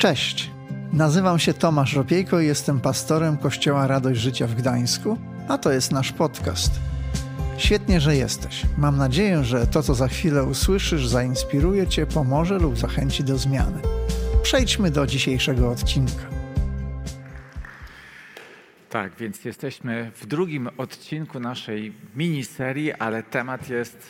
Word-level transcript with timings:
Cześć, 0.00 0.50
nazywam 0.92 1.38
się 1.38 1.54
Tomasz 1.54 1.94
Ropiejko 1.94 2.40
i 2.40 2.46
jestem 2.46 2.80
pastorem 2.80 3.36
Kościoła 3.36 3.86
Radość 3.86 4.20
Życia 4.20 4.46
w 4.46 4.54
Gdańsku, 4.54 5.18
a 5.48 5.58
to 5.58 5.72
jest 5.72 5.92
nasz 5.92 6.12
podcast. 6.12 6.80
Świetnie, 7.58 8.00
że 8.00 8.16
jesteś. 8.16 8.62
Mam 8.78 8.96
nadzieję, 8.96 9.44
że 9.44 9.66
to, 9.66 9.82
co 9.82 9.94
za 9.94 10.08
chwilę 10.08 10.44
usłyszysz, 10.44 11.06
zainspiruje 11.06 11.86
Cię, 11.86 12.06
pomoże 12.06 12.58
lub 12.58 12.78
zachęci 12.78 13.24
do 13.24 13.38
zmiany. 13.38 13.82
Przejdźmy 14.42 14.90
do 14.90 15.06
dzisiejszego 15.06 15.70
odcinka. 15.70 16.24
Tak, 18.90 19.12
więc 19.16 19.44
jesteśmy 19.44 20.10
w 20.14 20.26
drugim 20.26 20.68
odcinku 20.78 21.40
naszej 21.40 21.92
miniserii, 22.16 22.92
ale 22.92 23.22
temat 23.22 23.68
jest 23.68 24.06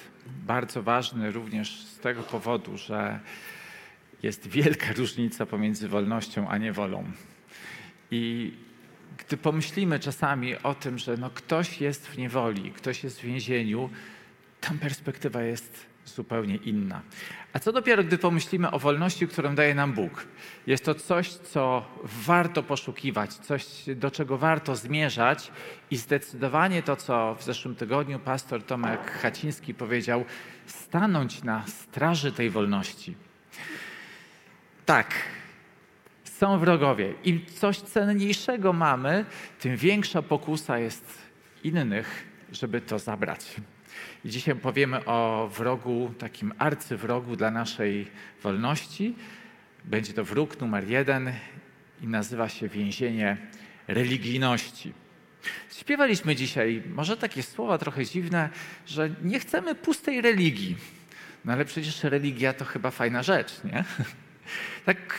bardzo 0.47 0.83
ważny 0.83 1.31
również 1.31 1.85
z 1.85 1.99
tego 1.99 2.23
powodu, 2.23 2.77
że 2.79 3.21
jest 4.23 4.47
wielka 4.47 4.93
różnica 4.99 5.47
pomiędzy 5.47 5.89
wolnością 5.89 6.49
a 6.49 6.59
niewolą. 6.59 7.05
I 8.11 8.53
gdy 9.19 9.37
pomyślimy 9.37 9.99
czasami 9.99 10.57
o 10.57 10.75
tym, 10.75 10.99
że 10.99 11.17
no 11.17 11.31
ktoś 11.31 11.81
jest 11.81 12.09
w 12.09 12.19
niewoli, 12.19 12.73
ktoś 12.73 13.05
jest 13.05 13.21
w 13.21 13.25
więzieniu, 13.25 13.91
tam 14.61 14.79
perspektywa 14.79 15.43
jest 15.43 15.87
zupełnie 16.05 16.57
inna. 16.57 17.03
A 17.53 17.59
co 17.59 17.73
dopiero, 17.73 18.05
gdy 18.05 18.19
pomyślimy 18.19 18.71
o 18.71 18.79
wolności, 18.79 19.29
którą 19.29 19.55
daje 19.55 19.75
nam 19.75 19.93
Bóg? 19.93 20.27
Jest 20.67 20.85
to 20.85 20.95
coś, 20.95 21.29
co 21.29 21.87
warto 22.05 22.63
poszukiwać, 22.63 23.35
coś, 23.35 23.65
do 23.97 24.11
czego 24.11 24.39
warto 24.39 24.77
zmierzać 24.77 25.53
i 25.91 25.97
zdecydowanie 25.97 26.83
to, 26.83 26.97
co 26.97 27.35
w 27.35 27.45
zeszłym 27.45 27.75
tygodniu 27.75 28.19
pastor 28.19 28.63
Tomek 28.63 29.11
Haciński 29.11 29.75
powiedział, 29.75 30.25
stanąć 30.67 31.43
na 31.43 31.67
straży 31.67 32.33
tej 32.33 32.51
wolności. 32.51 33.30
Tak, 34.91 35.15
są 36.25 36.59
wrogowie. 36.59 37.15
Im 37.25 37.47
coś 37.47 37.79
cenniejszego 37.79 38.73
mamy, 38.73 39.25
tym 39.61 39.77
większa 39.77 40.23
pokusa 40.23 40.79
jest 40.79 41.19
innych, 41.65 42.27
żeby 42.53 42.81
to 42.81 42.99
zabrać. 42.99 43.57
I 44.25 44.31
dzisiaj 44.31 44.57
powiemy 44.57 45.05
o 45.05 45.51
wrogu, 45.57 46.15
takim 46.19 46.53
arcywrogu 46.59 47.37
dla 47.37 47.51
naszej 47.51 48.11
wolności. 48.43 49.17
Będzie 49.85 50.13
to 50.13 50.25
wróg 50.25 50.61
numer 50.61 50.89
jeden 50.89 51.33
i 52.03 52.07
nazywa 52.07 52.49
się 52.49 52.69
więzienie 52.69 53.37
religijności. 53.89 54.93
Śpiewaliśmy 55.79 56.37
dzisiaj, 56.37 56.83
może 56.95 57.17
takie 57.17 57.43
słowa 57.43 57.79
trochę 57.79 58.05
dziwne, 58.05 58.49
że 58.87 59.11
nie 59.23 59.41
chcemy 59.41 59.75
pustej 59.75 60.21
religii. 60.21 60.77
No 61.45 61.53
ale 61.53 61.65
przecież 61.65 62.05
religia 62.05 62.53
to 62.53 62.65
chyba 62.65 62.91
fajna 62.91 63.23
rzecz, 63.23 63.65
nie? 63.65 63.85
Tak 64.85 65.19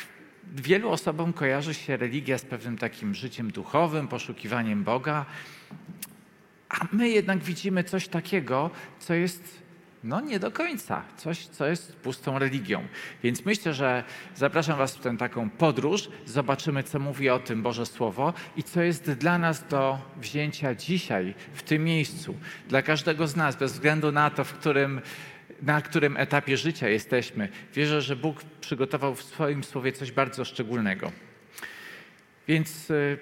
wielu 0.55 0.89
osobom 0.89 1.33
kojarzy 1.33 1.73
się 1.73 1.97
religia 1.97 2.37
z 2.37 2.45
pewnym 2.45 2.77
takim 2.77 3.15
życiem 3.15 3.51
duchowym, 3.51 4.07
poszukiwaniem 4.07 4.83
Boga, 4.83 5.25
a 6.69 6.87
my 6.91 7.09
jednak 7.09 7.39
widzimy 7.43 7.83
coś 7.83 8.07
takiego, 8.07 8.69
co 8.99 9.13
jest 9.13 9.61
no 10.03 10.21
nie 10.21 10.39
do 10.39 10.51
końca, 10.51 11.03
coś, 11.17 11.47
co 11.47 11.65
jest 11.65 11.95
pustą 11.95 12.39
religią. 12.39 12.87
Więc 13.23 13.45
myślę, 13.45 13.73
że 13.73 14.03
zapraszam 14.35 14.77
Was 14.77 14.95
w 14.95 14.99
tę 14.99 15.17
taką 15.17 15.49
podróż, 15.49 16.09
zobaczymy, 16.25 16.83
co 16.83 16.99
mówi 16.99 17.29
o 17.29 17.39
tym 17.39 17.63
Boże 17.63 17.85
Słowo 17.85 18.33
i 18.57 18.63
co 18.63 18.81
jest 18.81 19.11
dla 19.11 19.37
nas 19.37 19.67
do 19.67 19.99
wzięcia 20.17 20.75
dzisiaj, 20.75 21.33
w 21.53 21.63
tym 21.63 21.83
miejscu, 21.83 22.35
dla 22.67 22.81
każdego 22.81 23.27
z 23.27 23.35
nas, 23.35 23.55
bez 23.55 23.73
względu 23.73 24.11
na 24.11 24.29
to, 24.29 24.43
w 24.43 24.53
którym 24.53 25.01
na 25.61 25.81
którym 25.81 26.17
etapie 26.17 26.57
życia 26.57 26.89
jesteśmy. 26.89 27.49
Wierzę, 27.73 28.01
że 28.01 28.15
Bóg 28.15 28.43
przygotował 28.61 29.15
w 29.15 29.23
swoim 29.23 29.63
słowie 29.63 29.91
coś 29.91 30.11
bardzo 30.11 30.45
szczególnego. 30.45 31.11
Więc 32.47 32.89
y, 32.89 33.17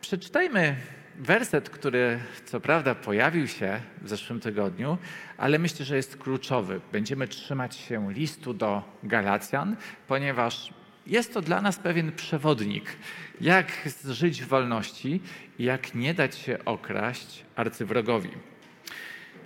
przeczytajmy 0.00 0.76
werset, 1.18 1.70
który 1.70 2.20
co 2.44 2.60
prawda 2.60 2.94
pojawił 2.94 3.48
się 3.48 3.80
w 4.02 4.08
zeszłym 4.08 4.40
tygodniu, 4.40 4.98
ale 5.36 5.58
myślę, 5.58 5.84
że 5.84 5.96
jest 5.96 6.16
kluczowy. 6.16 6.80
Będziemy 6.92 7.28
trzymać 7.28 7.76
się 7.76 8.12
listu 8.12 8.54
do 8.54 8.98
Galacjan, 9.02 9.76
ponieważ 10.06 10.74
jest 11.06 11.34
to 11.34 11.42
dla 11.42 11.60
nas 11.60 11.78
pewien 11.78 12.12
przewodnik, 12.12 12.96
jak 13.40 13.72
żyć 14.04 14.42
w 14.42 14.48
wolności 14.48 15.20
i 15.58 15.64
jak 15.64 15.94
nie 15.94 16.14
dać 16.14 16.38
się 16.38 16.64
okraść 16.64 17.44
arcywrogowi. 17.56 18.30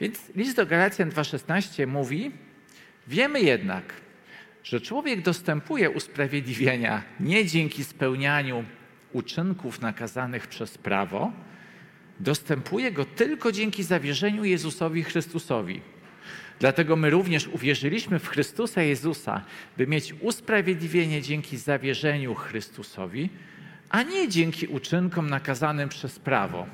Więc 0.03 0.19
list 0.37 0.57
do 0.57 0.67
Galacjan 0.67 1.11
2,16 1.11 1.87
mówi: 1.87 2.31
Wiemy 3.09 3.41
jednak, 3.41 3.85
że 4.65 4.81
człowiek 4.81 5.23
dostępuje 5.23 5.91
usprawiedliwienia 5.91 7.03
nie 7.21 7.47
dzięki 7.47 7.85
spełnianiu 7.85 8.65
uczynków 9.13 9.81
nakazanych 9.81 10.47
przez 10.47 10.79
prawo, 10.79 11.33
dostępuje 12.21 12.93
go 12.93 13.05
tylko 13.05 13.53
dzięki 13.53 13.83
zawierzeniu 13.83 14.45
Jezusowi 14.45 15.03
Chrystusowi. 15.03 15.81
Dlatego 16.61 16.97
my 16.97 17.11
również 17.11 17.49
uwierzyliśmy 17.49 18.19
w 18.19 18.29
Chrystusa 18.29 18.83
Jezusa, 18.83 19.45
by 19.77 19.87
mieć 19.87 20.15
usprawiedliwienie 20.21 21.23
dzięki 21.23 21.57
zawierzeniu 21.57 22.35
Chrystusowi, 22.35 23.31
a 23.89 24.03
nie 24.03 24.29
dzięki 24.29 24.67
uczynkom 24.67 25.31
nakazanym 25.31 25.89
przez 25.89 26.19
prawo. 26.19 26.67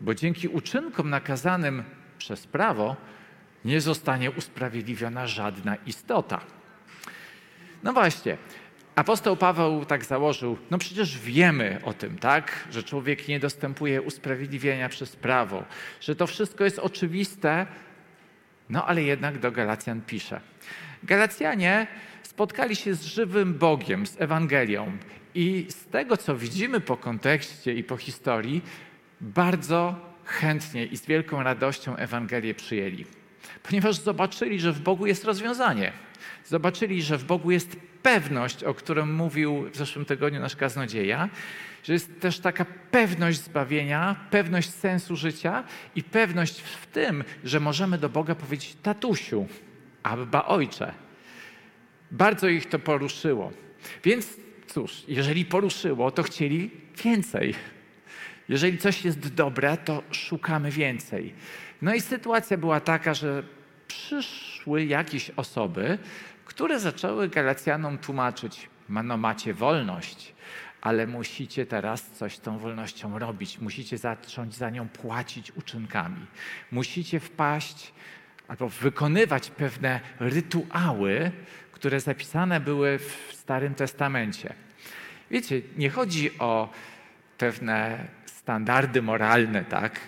Bo 0.00 0.14
dzięki 0.14 0.48
uczynkom 0.48 1.10
nakazanym 1.10 1.82
przez 2.26 2.46
prawo 2.46 2.96
nie 3.64 3.80
zostanie 3.80 4.30
usprawiedliwiona 4.30 5.26
żadna 5.26 5.76
istota. 5.76 6.40
No 7.82 7.92
właśnie, 7.92 8.36
apostoł 8.96 9.36
Paweł 9.36 9.84
tak 9.84 10.04
założył, 10.04 10.58
no 10.70 10.78
przecież 10.78 11.18
wiemy 11.18 11.80
o 11.84 11.92
tym, 11.92 12.18
tak, 12.18 12.68
że 12.70 12.82
człowiek 12.82 13.28
nie 13.28 13.40
dostępuje 13.40 14.02
usprawiedliwienia 14.02 14.88
przez 14.88 15.16
prawo, 15.16 15.64
że 16.00 16.16
to 16.16 16.26
wszystko 16.26 16.64
jest 16.64 16.78
oczywiste, 16.78 17.66
no 18.68 18.86
ale 18.86 19.02
jednak 19.02 19.38
do 19.38 19.52
Galacjan 19.52 20.00
pisze. 20.00 20.40
Galacjanie 21.02 21.86
spotkali 22.22 22.76
się 22.76 22.94
z 22.94 23.04
żywym 23.04 23.54
Bogiem, 23.54 24.06
z 24.06 24.20
Ewangelią 24.20 24.92
i 25.34 25.66
z 25.68 25.84
tego, 25.84 26.16
co 26.16 26.36
widzimy 26.36 26.80
po 26.80 26.96
kontekście 26.96 27.74
i 27.74 27.84
po 27.84 27.96
historii, 27.96 28.62
bardzo 29.20 29.94
chętnie 30.26 30.86
i 30.86 30.96
z 30.96 31.06
wielką 31.06 31.42
radością 31.42 31.96
Ewangelię 31.96 32.54
przyjęli, 32.54 33.04
ponieważ 33.62 33.96
zobaczyli, 33.96 34.60
że 34.60 34.72
w 34.72 34.80
Bogu 34.80 35.06
jest 35.06 35.24
rozwiązanie. 35.24 35.92
Zobaczyli, 36.44 37.02
że 37.02 37.18
w 37.18 37.24
Bogu 37.24 37.50
jest 37.50 37.76
pewność, 38.02 38.64
o 38.64 38.74
którą 38.74 39.06
mówił 39.06 39.70
w 39.70 39.76
zeszłym 39.76 40.04
tygodniu 40.04 40.40
nasz 40.40 40.56
kaznodzieja, 40.56 41.28
że 41.84 41.92
jest 41.92 42.20
też 42.20 42.38
taka 42.38 42.64
pewność 42.90 43.40
zbawienia, 43.40 44.16
pewność 44.30 44.70
sensu 44.70 45.16
życia 45.16 45.64
i 45.94 46.02
pewność 46.02 46.60
w 46.60 46.86
tym, 46.86 47.24
że 47.44 47.60
możemy 47.60 47.98
do 47.98 48.08
Boga 48.08 48.34
powiedzieć 48.34 48.76
tatusiu, 48.82 49.46
abba 50.02 50.44
ojcze. 50.44 50.92
Bardzo 52.10 52.48
ich 52.48 52.68
to 52.68 52.78
poruszyło. 52.78 53.52
Więc 54.04 54.36
cóż, 54.66 55.04
jeżeli 55.08 55.44
poruszyło, 55.44 56.10
to 56.10 56.22
chcieli 56.22 56.70
więcej. 57.04 57.54
Jeżeli 58.48 58.78
coś 58.78 59.04
jest 59.04 59.34
dobre, 59.34 59.76
to 59.76 60.02
szukamy 60.10 60.70
więcej. 60.70 61.34
No 61.82 61.94
i 61.94 62.00
sytuacja 62.00 62.56
była 62.56 62.80
taka, 62.80 63.14
że 63.14 63.42
przyszły 63.88 64.84
jakieś 64.84 65.30
osoby, 65.30 65.98
które 66.44 66.80
zaczęły 66.80 67.28
Galacjanom 67.28 67.98
tłumaczyć, 67.98 68.68
no 68.88 69.16
macie 69.16 69.54
wolność, 69.54 70.34
ale 70.80 71.06
musicie 71.06 71.66
teraz 71.66 72.10
coś 72.10 72.36
z 72.36 72.40
tą 72.40 72.58
wolnością 72.58 73.18
robić. 73.18 73.58
Musicie 73.58 73.98
zacząć 73.98 74.54
za 74.54 74.70
nią 74.70 74.88
płacić 74.88 75.52
uczynkami. 75.56 76.26
Musicie 76.70 77.20
wpaść 77.20 77.92
albo 78.48 78.68
wykonywać 78.68 79.50
pewne 79.50 80.00
rytuały, 80.20 81.30
które 81.72 82.00
zapisane 82.00 82.60
były 82.60 82.98
w 82.98 83.30
Starym 83.32 83.74
Testamencie. 83.74 84.54
Wiecie, 85.30 85.62
nie 85.76 85.90
chodzi 85.90 86.38
o 86.38 86.70
pewne 87.38 88.06
standardy 88.46 89.02
moralne, 89.02 89.64
tak? 89.64 90.00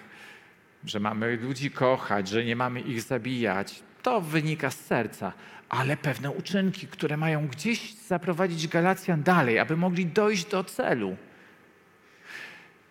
Że 0.85 1.01
mamy 1.01 1.37
ludzi 1.37 1.71
kochać, 1.71 2.29
że 2.29 2.45
nie 2.45 2.57
mamy 2.57 2.81
ich 2.81 3.03
zabijać. 3.03 3.83
To 4.03 4.21
wynika 4.21 4.71
z 4.71 4.81
serca, 4.81 5.33
ale 5.69 5.97
pewne 5.97 6.31
uczynki, 6.31 6.87
które 6.87 7.17
mają 7.17 7.49
gdzieś 7.49 7.95
zaprowadzić 7.95 8.69
Galacjan 8.69 9.23
dalej, 9.23 9.59
aby 9.59 9.77
mogli 9.77 10.07
dojść 10.07 10.45
do 10.45 10.65
celu. 10.65 11.17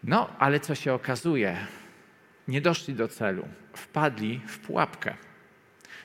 No, 0.03 0.29
ale 0.39 0.59
co 0.59 0.75
się 0.75 0.93
okazuje? 0.93 1.57
Nie 2.47 2.61
doszli 2.61 2.93
do 2.93 3.07
celu. 3.07 3.47
Wpadli 3.73 4.41
w 4.47 4.59
pułapkę. 4.59 5.13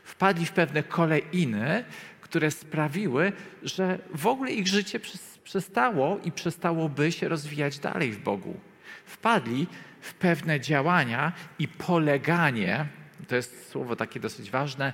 Wpadli 0.05 0.47
w 0.47 0.53
pewne 0.53 0.83
kolejny, 0.83 1.85
które 2.21 2.51
sprawiły, 2.51 3.33
że 3.63 3.99
w 4.15 4.27
ogóle 4.27 4.53
ich 4.53 4.69
życie 4.69 5.01
przestało 5.45 6.19
i 6.25 6.33
przestałoby 6.33 7.13
się 7.13 7.29
rozwijać 7.29 7.79
dalej 7.79 8.13
w 8.13 8.23
Bogu 8.23 8.72
wpadli 9.13 9.67
w 10.01 10.15
pewne 10.15 10.61
działania 10.61 11.33
i 11.59 11.69
poleganie, 11.69 12.87
to 13.29 13.37
jest 13.37 13.71
słowo 13.71 13.97
takie 13.97 14.21
dosyć 14.21 14.51
ważne, 14.51 14.93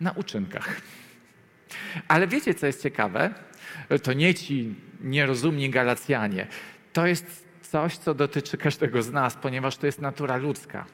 na 0.00 0.12
uczynkach. 0.12 0.80
Ale 2.08 2.26
wiecie, 2.26 2.54
co 2.54 2.66
jest 2.66 2.82
ciekawe? 2.82 3.34
To 4.02 4.12
nie 4.12 4.34
ci 4.34 4.74
nierozumni 5.00 5.70
Galacjanie. 5.70 6.46
To 6.92 7.06
jest 7.06 7.48
coś, 7.62 7.96
co 7.96 8.14
dotyczy 8.14 8.56
każdego 8.58 9.02
z 9.02 9.12
nas, 9.12 9.34
ponieważ 9.34 9.76
to 9.76 9.86
jest 9.86 10.00
natura 10.00 10.36
ludzka. 10.36 10.86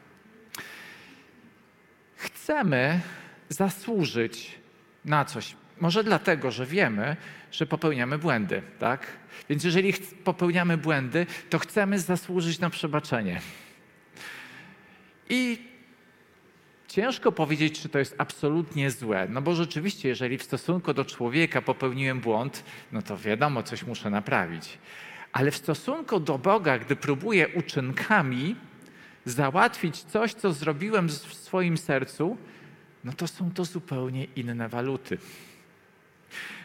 Chcemy 2.17 3.01
zasłużyć 3.49 4.59
na 5.05 5.25
coś. 5.25 5.57
Może 5.81 6.05
dlatego, 6.05 6.51
że 6.51 6.67
wiemy, 6.67 7.17
że 7.53 7.67
popełniamy 7.67 8.19
błędy, 8.19 8.63
tak? 8.79 9.07
Więc 9.49 9.65
jeżeli 9.65 9.93
popełniamy 10.25 10.77
błędy, 10.77 11.27
to 11.51 11.59
chcemy 11.59 11.99
zasłużyć 11.99 12.59
na 12.59 12.71
przebaczenie. 12.71 13.41
I 15.29 15.59
ciężko 16.89 17.33
powiedzieć, 17.33 17.81
czy 17.81 17.89
to 17.89 17.99
jest 17.99 18.15
absolutnie 18.19 18.91
złe, 18.91 19.27
no 19.31 19.43
bo 19.43 19.55
rzeczywiście, 19.55 20.09
jeżeli 20.09 20.39
w 20.39 20.43
stosunku 20.43 20.95
do 20.95 21.05
człowieka 21.05 21.63
popełniłem 21.63 22.21
błąd, 22.21 22.65
no 22.93 23.03
to 23.03 23.17
wiadomo, 23.19 23.63
coś 23.63 23.83
muszę 23.83 24.11
naprawić. 24.11 24.79
Ale 25.33 25.51
w 25.51 25.57
stosunku 25.57 26.21
do 26.21 26.39
Boga, 26.39 26.79
gdy 26.79 26.97
próbuję 26.97 27.49
uczynkami 27.49 28.57
załatwić 29.25 30.03
coś, 30.03 30.35
co 30.35 30.53
zrobiłem 30.53 31.09
w 31.09 31.35
swoim 31.35 31.79
sercu, 31.79 32.37
no 33.05 33.13
to 33.13 33.27
są 33.27 33.51
to 33.51 33.65
zupełnie 33.65 34.25
inne 34.25 34.69
waluty. 34.69 35.19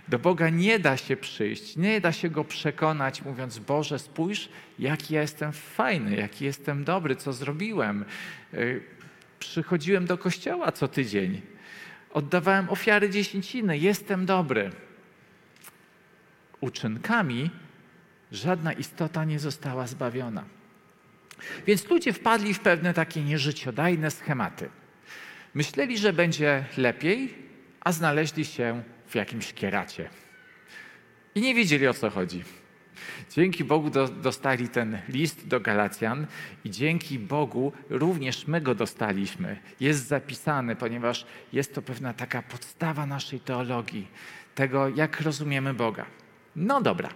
Do 0.08 0.20
Boga 0.20 0.50
nie 0.50 0.80
da 0.80 0.98
się 0.98 1.18
przyjść, 1.18 1.76
nie 1.76 2.02
da 2.02 2.12
się 2.12 2.30
go 2.30 2.44
przekonać, 2.44 3.22
mówiąc: 3.22 3.60
Boże, 3.60 4.00
spójrz, 4.00 4.50
jaki 4.80 5.14
ja 5.14 5.22
jestem 5.22 5.52
fajny, 5.52 6.16
jaki 6.16 6.46
jestem 6.46 6.84
dobry, 6.84 7.16
co 7.16 7.34
zrobiłem. 7.34 8.06
Y, 8.54 8.84
przychodziłem 9.40 10.06
do 10.06 10.18
kościoła 10.18 10.72
co 10.72 10.88
tydzień, 10.88 11.42
oddawałem 12.14 12.70
ofiary 12.70 13.10
dziesięciny, 13.10 13.78
jestem 13.78 14.26
dobry. 14.26 14.72
Uczynkami 16.62 17.50
żadna 18.32 18.74
istota 18.74 19.26
nie 19.26 19.40
została 19.40 19.88
zbawiona. 19.88 20.44
Więc 21.68 21.90
ludzie 21.90 22.14
wpadli 22.14 22.54
w 22.54 22.60
pewne 22.60 22.94
takie 22.94 23.24
nieżyciodajne 23.24 24.12
schematy. 24.12 24.70
Myśleli, 25.54 25.98
że 25.98 26.14
będzie 26.14 26.66
lepiej, 26.78 27.36
a 27.82 27.92
znaleźli 27.92 28.46
się 28.46 28.84
w 29.08 29.16
jakimś 29.16 29.54
kieracie. 29.54 30.10
I 31.36 31.42
nie 31.42 31.56
wiedzieli 31.56 31.88
o 31.88 31.94
co 31.94 32.10
chodzi. 32.10 32.44
Dzięki 33.32 33.64
Bogu 33.64 33.90
do, 33.90 34.08
dostali 34.08 34.70
ten 34.70 35.00
list 35.10 35.48
do 35.48 35.60
Galacjan 35.60 36.28
i 36.66 36.72
dzięki 36.72 37.20
Bogu 37.20 37.74
również 37.90 38.48
my 38.48 38.62
go 38.62 38.76
dostaliśmy. 38.76 39.60
Jest 39.80 40.08
zapisany, 40.08 40.76
ponieważ 40.76 41.26
jest 41.54 41.76
to 41.76 41.82
pewna 41.82 42.14
taka 42.14 42.42
podstawa 42.42 43.06
naszej 43.06 43.40
teologii, 43.40 44.08
tego 44.56 44.90
jak 44.90 45.22
rozumiemy 45.22 45.74
Boga. 45.74 46.06
No 46.56 46.82
dobra. 46.82 47.10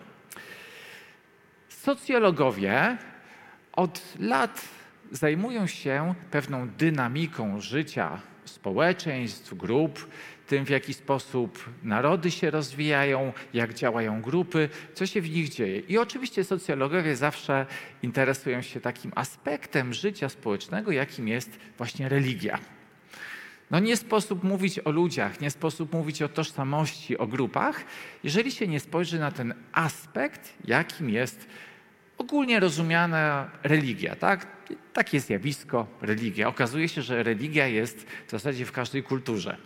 Socjologowie 1.70 2.98
od 3.72 4.02
lat 4.20 4.62
zajmują 5.12 5.68
się 5.68 6.14
pewną 6.32 6.70
dynamiką 6.70 7.62
życia 7.62 8.22
społeczeństw, 8.46 9.54
grup, 9.54 10.08
tym 10.50 10.66
w 10.66 10.70
jaki 10.70 10.94
sposób 10.94 11.70
narody 11.84 12.32
się 12.32 12.52
rozwijają, 12.52 13.34
jak 13.54 13.74
działają 13.74 14.22
grupy, 14.22 14.70
co 14.94 15.06
się 15.06 15.22
w 15.22 15.30
nich 15.30 15.50
dzieje. 15.50 15.80
I 15.80 15.98
oczywiście 15.98 16.44
socjologowie 16.44 17.16
zawsze 17.16 17.66
interesują 18.04 18.62
się 18.62 18.82
takim 18.82 19.12
aspektem 19.16 19.94
życia 19.94 20.30
społecznego, 20.30 20.92
jakim 20.92 21.28
jest 21.28 21.60
właśnie 21.78 22.10
religia. 22.10 22.60
No 23.72 23.80
nie 23.80 23.98
sposób 23.98 24.44
mówić 24.44 24.80
o 24.80 24.92
ludziach, 24.92 25.42
nie 25.42 25.52
sposób 25.52 25.94
mówić 25.94 26.22
o 26.22 26.30
tożsamości, 26.30 27.18
o 27.18 27.28
grupach, 27.28 27.84
jeżeli 28.24 28.52
się 28.52 28.68
nie 28.68 28.80
spojrzy 28.80 29.20
na 29.20 29.32
ten 29.32 29.54
aspekt, 29.72 30.54
jakim 30.66 31.10
jest 31.10 31.48
ogólnie 32.18 32.60
rozumiana 32.60 33.52
religia, 33.64 34.16
tak? 34.16 34.48
Takie 34.94 35.20
zjawisko, 35.20 35.88
religia. 36.02 36.48
Okazuje 36.48 36.90
się, 36.90 37.02
że 37.02 37.24
religia 37.24 37.68
jest 37.68 38.06
w 38.28 38.32
zasadzie 38.32 38.66
w 38.66 38.72
każdej 38.72 39.04
kulturze. 39.04 39.58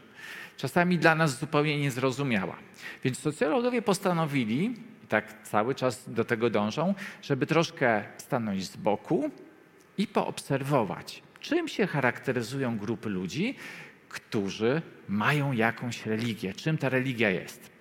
Czasami 0.58 0.98
dla 0.98 1.16
nas 1.16 1.40
zupełnie 1.40 1.80
niezrozumiała. 1.80 2.56
Więc 3.04 3.20
socjologowie 3.20 3.82
postanowili, 3.82 4.76
i 5.04 5.08
tak 5.08 5.44
cały 5.44 5.76
czas 5.76 6.10
do 6.10 6.26
tego 6.26 6.50
dążą, 6.50 6.96
żeby 7.22 7.46
troszkę 7.46 8.04
stanąć 8.18 8.66
z 8.66 8.78
boku 8.78 9.32
i 9.98 10.08
poobserwować, 10.08 11.24
czym 11.40 11.68
się 11.68 11.88
charakteryzują 11.88 12.78
grupy 12.78 13.10
ludzi, 13.10 13.56
którzy 14.10 14.82
mają 15.08 15.52
jakąś 15.52 16.06
religię, 16.06 16.54
czym 16.54 16.78
ta 16.78 16.90
religia 16.90 17.30
jest. 17.30 17.72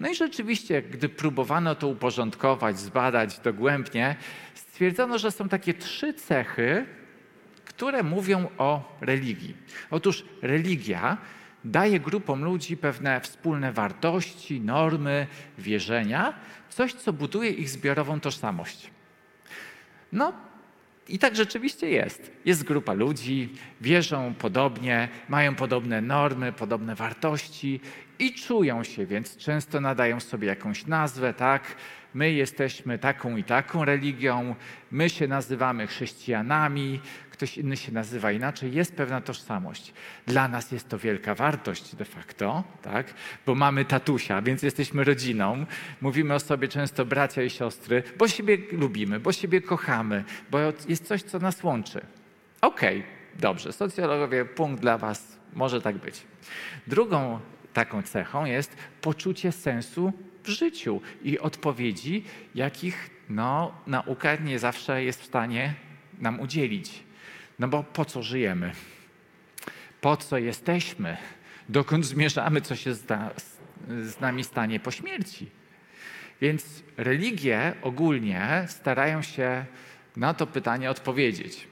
No 0.00 0.08
i 0.08 0.14
rzeczywiście, 0.14 0.82
gdy 0.82 1.08
próbowano 1.08 1.74
to 1.74 1.88
uporządkować, 1.88 2.78
zbadać 2.78 3.38
dogłębnie, 3.38 4.16
stwierdzono, 4.54 5.18
że 5.18 5.30
są 5.30 5.48
takie 5.48 5.74
trzy 5.74 6.14
cechy, 6.14 6.86
które 7.64 8.02
mówią 8.02 8.48
o 8.58 8.98
religii. 9.00 9.56
Otóż 9.90 10.24
religia 10.42 11.18
daje 11.64 12.00
grupom 12.00 12.44
ludzi 12.44 12.76
pewne 12.76 13.20
wspólne 13.20 13.72
wartości, 13.72 14.60
normy, 14.60 15.26
wierzenia, 15.58 16.34
coś, 16.70 16.94
co 16.94 17.12
buduje 17.12 17.50
ich 17.50 17.70
zbiorową 17.70 18.20
tożsamość. 18.20 18.90
No, 20.12 20.32
i 21.08 21.18
tak 21.18 21.36
rzeczywiście 21.36 21.90
jest. 21.90 22.32
Jest 22.44 22.64
grupa 22.64 22.92
ludzi, 22.92 23.52
wierzą 23.80 24.34
podobnie, 24.38 25.08
mają 25.28 25.54
podobne 25.54 26.00
normy, 26.00 26.52
podobne 26.52 26.94
wartości 26.94 27.80
i 28.18 28.34
czują 28.34 28.84
się, 28.84 29.06
więc 29.06 29.36
często 29.36 29.80
nadają 29.80 30.20
sobie 30.20 30.48
jakąś 30.48 30.86
nazwę, 30.86 31.34
tak? 31.34 31.62
My 32.14 32.32
jesteśmy 32.32 32.98
taką 32.98 33.36
i 33.36 33.44
taką 33.44 33.84
religią, 33.84 34.54
my 34.90 35.10
się 35.10 35.28
nazywamy 35.28 35.86
chrześcijanami, 35.86 37.00
ktoś 37.34 37.58
inny 37.58 37.76
się 37.76 37.92
nazywa 37.92 38.32
inaczej, 38.32 38.72
jest 38.72 38.96
pewna 38.96 39.20
tożsamość. 39.20 39.92
Dla 40.26 40.48
nas 40.48 40.72
jest 40.72 40.88
to 40.88 40.98
wielka 40.98 41.34
wartość 41.34 41.96
de 41.96 42.04
facto, 42.04 42.64
tak? 42.82 43.14
bo 43.46 43.54
mamy 43.54 43.84
tatusia, 43.84 44.42
więc 44.42 44.62
jesteśmy 44.62 45.04
rodziną. 45.04 45.66
Mówimy 46.00 46.34
o 46.34 46.40
sobie 46.40 46.68
często 46.68 47.04
bracia 47.04 47.42
i 47.42 47.50
siostry, 47.50 48.02
bo 48.18 48.28
siebie 48.28 48.58
lubimy, 48.72 49.20
bo 49.20 49.32
siebie 49.32 49.60
kochamy, 49.60 50.24
bo 50.50 50.58
jest 50.88 51.06
coś, 51.06 51.22
co 51.22 51.38
nas 51.38 51.62
łączy. 51.62 52.00
Okej, 52.60 52.98
okay, 52.98 53.40
dobrze, 53.40 53.72
socjologowie, 53.72 54.44
punkt 54.44 54.82
dla 54.82 54.98
Was, 54.98 55.38
może 55.52 55.80
tak 55.80 55.96
być. 55.96 56.22
Drugą 56.86 57.40
taką 57.72 58.02
cechą 58.02 58.44
jest 58.44 58.76
poczucie 59.00 59.52
sensu 59.52 60.12
w 60.44 60.48
życiu 60.48 61.00
i 61.22 61.38
odpowiedzi, 61.38 62.24
jakich 62.54 63.10
no, 63.28 63.74
nauka 63.86 64.36
nie 64.36 64.58
zawsze 64.58 65.04
jest 65.04 65.22
w 65.22 65.26
stanie 65.26 65.74
nam 66.18 66.40
udzielić. 66.40 67.04
No 67.58 67.68
bo 67.68 67.82
po 67.82 68.04
co 68.04 68.22
żyjemy? 68.22 68.72
Po 70.00 70.16
co 70.16 70.38
jesteśmy? 70.38 71.16
Dokąd 71.68 72.06
zmierzamy? 72.06 72.60
Co 72.60 72.76
się 72.76 72.94
z, 72.94 73.06
z 73.88 74.20
nami 74.20 74.44
stanie 74.44 74.80
po 74.80 74.90
śmierci? 74.90 75.50
Więc 76.40 76.82
religie 76.96 77.74
ogólnie 77.82 78.64
starają 78.68 79.22
się 79.22 79.64
na 80.16 80.34
to 80.34 80.46
pytanie 80.46 80.90
odpowiedzieć. 80.90 81.68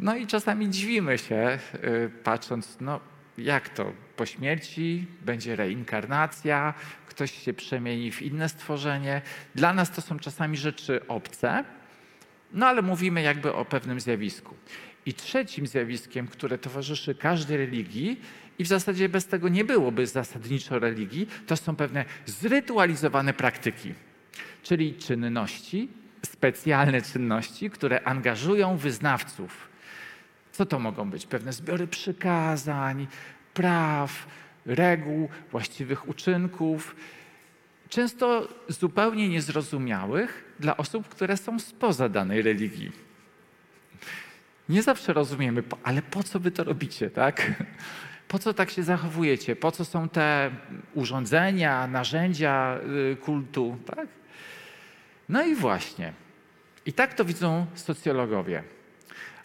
No 0.00 0.16
i 0.16 0.26
czasami 0.26 0.70
dziwimy 0.70 1.18
się, 1.18 1.58
yy, 1.82 2.10
patrząc, 2.24 2.76
no 2.80 3.00
jak 3.38 3.68
to? 3.68 3.92
Po 4.16 4.26
śmierci 4.26 5.06
będzie 5.20 5.56
reinkarnacja, 5.56 6.74
ktoś 7.06 7.44
się 7.44 7.52
przemieni 7.52 8.12
w 8.12 8.22
inne 8.22 8.48
stworzenie. 8.48 9.22
Dla 9.54 9.74
nas 9.74 9.90
to 9.90 10.00
są 10.00 10.18
czasami 10.18 10.56
rzeczy 10.56 11.06
obce, 11.08 11.64
no 12.52 12.66
ale 12.66 12.82
mówimy 12.82 13.22
jakby 13.22 13.54
o 13.54 13.64
pewnym 13.64 14.00
zjawisku. 14.00 14.54
I 15.06 15.14
trzecim 15.14 15.66
zjawiskiem, 15.66 16.28
które 16.28 16.58
towarzyszy 16.58 17.14
każdej 17.14 17.56
religii, 17.56 18.20
i 18.58 18.64
w 18.64 18.66
zasadzie 18.66 19.08
bez 19.08 19.26
tego 19.26 19.48
nie 19.48 19.64
byłoby 19.64 20.06
zasadniczo 20.06 20.78
religii, 20.78 21.28
to 21.46 21.56
są 21.56 21.76
pewne 21.76 22.04
zrytualizowane 22.26 23.32
praktyki, 23.32 23.94
czyli 24.62 24.94
czynności, 24.94 25.88
specjalne 26.26 27.02
czynności, 27.02 27.70
które 27.70 28.02
angażują 28.04 28.76
wyznawców. 28.76 29.68
Co 30.52 30.66
to 30.66 30.78
mogą 30.78 31.10
być? 31.10 31.26
Pewne 31.26 31.52
zbiory 31.52 31.86
przykazań, 31.86 33.06
praw, 33.54 34.26
reguł, 34.66 35.28
właściwych 35.50 36.08
uczynków, 36.08 36.96
często 37.88 38.48
zupełnie 38.68 39.28
niezrozumiałych 39.28 40.54
dla 40.60 40.76
osób, 40.76 41.08
które 41.08 41.36
są 41.36 41.58
spoza 41.58 42.08
danej 42.08 42.42
religii. 42.42 42.92
Nie 44.68 44.82
zawsze 44.82 45.12
rozumiemy, 45.12 45.62
ale 45.82 46.02
po 46.02 46.22
co 46.22 46.40
wy 46.40 46.50
to 46.50 46.64
robicie, 46.64 47.10
tak? 47.10 47.52
Po 48.28 48.38
co 48.38 48.54
tak 48.54 48.70
się 48.70 48.82
zachowujecie? 48.82 49.56
Po 49.56 49.72
co 49.72 49.84
są 49.84 50.08
te 50.08 50.50
urządzenia, 50.94 51.86
narzędzia 51.86 52.78
y, 53.12 53.16
kultu, 53.16 53.78
tak? 53.86 54.08
No 55.28 55.42
i 55.42 55.54
właśnie. 55.54 56.12
I 56.86 56.92
tak 56.92 57.14
to 57.14 57.24
widzą 57.24 57.66
socjologowie. 57.74 58.62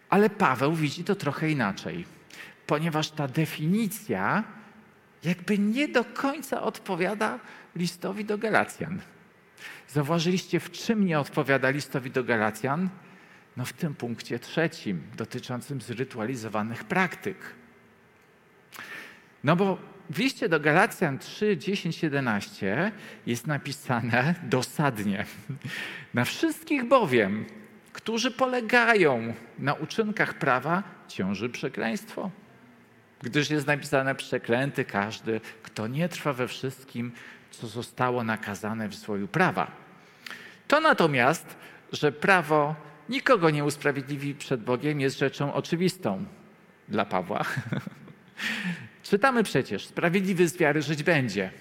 Ale 0.09 0.29
Paweł 0.29 0.73
widzi 0.73 1.03
to 1.03 1.15
trochę 1.15 1.51
inaczej, 1.51 2.05
ponieważ 2.67 3.09
ta 3.09 3.27
definicja 3.27 4.43
jakby 5.25 5.57
nie 5.57 5.87
do 5.87 6.05
końca 6.05 6.61
odpowiada 6.61 7.39
listowi 7.75 8.25
do 8.25 8.37
Galacjan. 8.37 9.01
Zauważyliście, 9.87 10.59
w 10.59 10.71
czym 10.71 11.05
nie 11.05 11.19
odpowiada 11.19 11.69
listowi 11.69 12.11
do 12.11 12.23
Galacjan? 12.23 12.89
No 13.57 13.65
w 13.65 13.73
tym 13.73 13.95
punkcie 13.95 14.39
trzecim, 14.39 15.03
dotyczącym 15.17 15.81
zrytualizowanych 15.81 16.83
praktyk. 16.83 17.37
No 19.43 19.55
bo 19.55 19.77
w 20.09 20.17
liście 20.17 20.49
do 20.49 20.59
Galacjan 20.59 21.19
3, 21.19 21.57
10, 21.57 22.03
11 22.03 22.91
jest 23.25 23.47
napisane 23.47 24.35
dosadnie. 24.43 25.25
Na 26.13 26.25
wszystkich 26.25 26.87
bowiem, 26.87 27.45
którzy 27.93 28.31
polegają 28.31 29.33
na 29.59 29.73
uczynkach 29.73 30.33
prawa, 30.33 30.83
ciąży 31.07 31.49
przekleństwo. 31.49 32.31
Gdyż 33.23 33.49
jest 33.49 33.67
napisane 33.67 34.15
przeklęty 34.15 34.85
każdy, 34.85 35.41
kto 35.63 35.87
nie 35.87 36.09
trwa 36.09 36.33
we 36.33 36.47
wszystkim, 36.47 37.11
co 37.51 37.67
zostało 37.67 38.23
nakazane 38.23 38.89
w 38.89 38.95
swoju 38.95 39.27
prawa. 39.27 39.71
To 40.67 40.79
natomiast, 40.79 41.55
że 41.91 42.11
prawo 42.11 42.75
nikogo 43.09 43.49
nie 43.49 43.63
usprawiedliwi 43.63 44.35
przed 44.35 44.63
Bogiem, 44.63 44.99
jest 44.99 45.19
rzeczą 45.19 45.53
oczywistą 45.53 46.25
dla 46.87 47.05
Pawła. 47.05 47.45
Czytamy 49.03 49.43
przecież, 49.43 49.85
sprawiedliwy 49.85 50.47
z 50.47 50.57
wiary 50.57 50.81
żyć 50.81 51.03
będzie. 51.03 51.51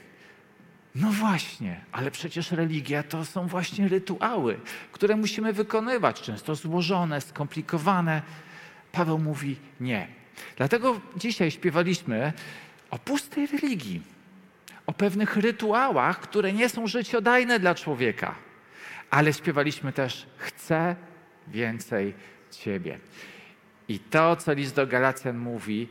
No 0.94 1.10
właśnie, 1.10 1.80
ale 1.92 2.10
przecież 2.10 2.52
religia 2.52 3.02
to 3.02 3.24
są 3.24 3.46
właśnie 3.46 3.88
rytuały, 3.88 4.60
które 4.92 5.16
musimy 5.16 5.52
wykonywać, 5.52 6.20
często 6.20 6.54
złożone, 6.54 7.20
skomplikowane. 7.20 8.22
Paweł 8.92 9.18
mówi 9.18 9.56
nie. 9.80 10.21
Dlatego 10.56 11.00
dzisiaj 11.16 11.50
śpiewaliśmy 11.50 12.32
o 12.90 12.98
pustej 12.98 13.46
religii, 13.46 14.02
o 14.86 14.92
pewnych 14.92 15.36
rytuałach, 15.36 16.20
które 16.20 16.52
nie 16.52 16.68
są 16.68 16.86
życiodajne 16.86 17.58
dla 17.58 17.74
człowieka. 17.74 18.34
Ale 19.10 19.32
śpiewaliśmy 19.32 19.92
też 19.92 20.26
chcę 20.36 20.96
więcej 21.48 22.14
Ciebie. 22.50 22.98
I 23.88 23.98
to, 23.98 24.36
co 24.36 24.52
list 24.52 24.76
do 24.76 24.86
Galacjan 24.86 25.38
mówi, 25.38 25.88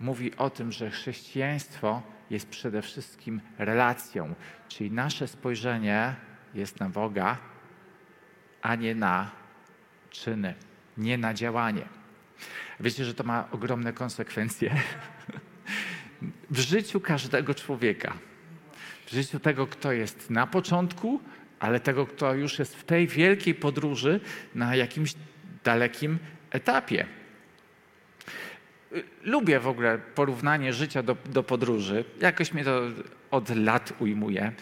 mówi 0.00 0.36
o 0.36 0.50
tym, 0.50 0.72
że 0.72 0.90
chrześcijaństwo 0.90 2.02
jest 2.30 2.48
przede 2.48 2.82
wszystkim 2.82 3.40
relacją, 3.58 4.34
czyli 4.68 4.90
nasze 4.90 5.28
spojrzenie 5.28 6.14
jest 6.54 6.80
na 6.80 6.88
Boga, 6.88 7.38
a 8.62 8.74
nie 8.74 8.94
na 8.94 9.30
czyny, 10.10 10.54
nie 10.98 11.18
na 11.18 11.34
działanie. 11.34 11.84
Wiecie, 12.80 13.04
że 13.04 13.14
to 13.14 13.24
ma 13.24 13.48
ogromne 13.50 13.92
konsekwencje 13.92 14.76
w 16.50 16.58
życiu 16.58 17.00
każdego 17.00 17.54
człowieka. 17.54 18.12
W 19.06 19.12
życiu 19.12 19.40
tego, 19.40 19.66
kto 19.66 19.92
jest 19.92 20.30
na 20.30 20.46
początku, 20.46 21.20
ale 21.58 21.80
tego, 21.80 22.06
kto 22.06 22.34
już 22.34 22.58
jest 22.58 22.76
w 22.76 22.84
tej 22.84 23.08
wielkiej 23.08 23.54
podróży 23.54 24.20
na 24.54 24.76
jakimś 24.76 25.14
dalekim 25.64 26.18
etapie. 26.50 27.06
Lubię 29.22 29.60
w 29.60 29.68
ogóle 29.68 29.98
porównanie 30.14 30.72
życia 30.72 31.02
do, 31.02 31.16
do 31.26 31.42
podróży. 31.42 32.04
Jakoś 32.20 32.52
mnie 32.52 32.64
to 32.64 32.82
od 33.30 33.56
lat 33.56 33.92
ujmuje. 33.98 34.52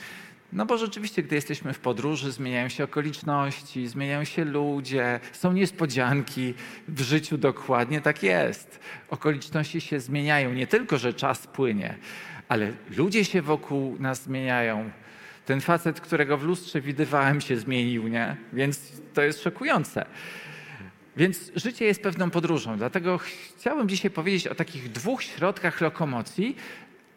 No 0.53 0.67
bo 0.67 0.79
rzeczywiście, 0.79 1.23
gdy 1.23 1.35
jesteśmy 1.35 1.73
w 1.73 1.79
podróży, 1.79 2.33
zmieniają 2.33 2.69
się 2.69 2.85
okoliczności, 2.85 3.87
zmieniają 3.87 4.25
się 4.25 4.45
ludzie, 4.45 5.21
są 5.33 5.53
niespodzianki 5.53 6.55
w 6.89 7.01
życiu 7.01 7.39
dokładnie 7.39 8.01
tak 8.01 8.23
jest. 8.23 8.81
Okoliczności 9.09 9.81
się 9.81 10.01
zmieniają, 10.01 10.55
nie 10.55 10.67
tylko, 10.67 10.99
że 10.99 11.15
czas 11.15 11.47
płynie, 11.47 11.95
ale 12.49 12.73
ludzie 12.97 13.25
się 13.25 13.43
wokół 13.43 13.97
nas 14.01 14.23
zmieniają. 14.23 14.91
Ten 15.47 15.61
facet, 15.61 16.01
którego 16.01 16.37
w 16.39 16.45
lustrze 16.45 16.81
widywałem, 16.81 17.41
się 17.41 17.57
zmienił, 17.57 18.09
nie? 18.09 18.37
Więc 18.53 18.93
to 19.15 19.23
jest 19.23 19.43
szokujące. 19.43 20.07
Więc 21.17 21.51
życie 21.57 21.85
jest 21.85 22.03
pewną 22.03 22.31
podróżą. 22.31 22.77
Dlatego 22.77 23.19
chciałbym 23.59 23.89
dzisiaj 23.89 24.11
powiedzieć 24.11 24.47
o 24.47 24.55
takich 24.55 24.93
dwóch 24.93 25.23
środkach 25.23 25.81
lokomocji, 25.81 26.57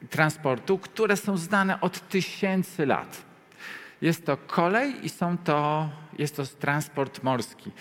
transportu, 0.10 0.78
które 0.78 1.18
są 1.18 1.38
znane 1.38 1.82
od 1.82 2.10
tysięcy 2.10 2.86
lat. 2.86 3.22
Jest 4.02 4.26
to 4.26 4.38
kolej 4.38 5.06
i 5.06 5.10
są 5.10 5.38
to, 5.38 5.90
jest 6.18 6.36
to 6.36 6.44
transport 6.46 7.24
morski. 7.24 7.72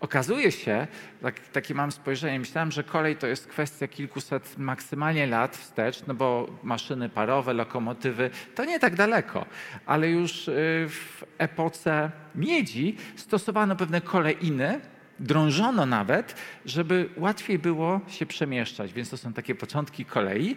Okazuje 0.00 0.52
się, 0.52 0.86
tak, 1.22 1.48
takie 1.48 1.74
mam 1.74 1.92
spojrzenie, 1.92 2.38
myślałem, 2.38 2.72
że 2.72 2.84
kolej 2.84 3.16
to 3.16 3.26
jest 3.26 3.46
kwestia 3.46 3.88
kilkuset 3.88 4.58
maksymalnie 4.58 5.26
lat 5.26 5.56
wstecz, 5.56 6.06
no 6.06 6.14
bo 6.14 6.48
maszyny 6.62 7.08
parowe, 7.08 7.52
lokomotywy 7.52 8.30
to 8.54 8.64
nie 8.64 8.80
tak 8.80 8.96
daleko, 8.96 9.46
ale 9.86 10.10
już 10.10 10.48
y, 10.48 10.52
w 10.88 11.24
epoce 11.38 12.10
miedzi 12.34 12.96
stosowano 13.16 13.76
pewne 13.76 14.00
kolejiny, 14.00 14.80
drążono 15.20 15.86
nawet, 15.86 16.34
żeby 16.64 17.08
łatwiej 17.16 17.58
było 17.58 18.00
się 18.08 18.26
przemieszczać, 18.26 18.92
więc 18.92 19.10
to 19.10 19.16
są 19.16 19.32
takie 19.32 19.54
początki 19.54 20.04
kolei, 20.04 20.56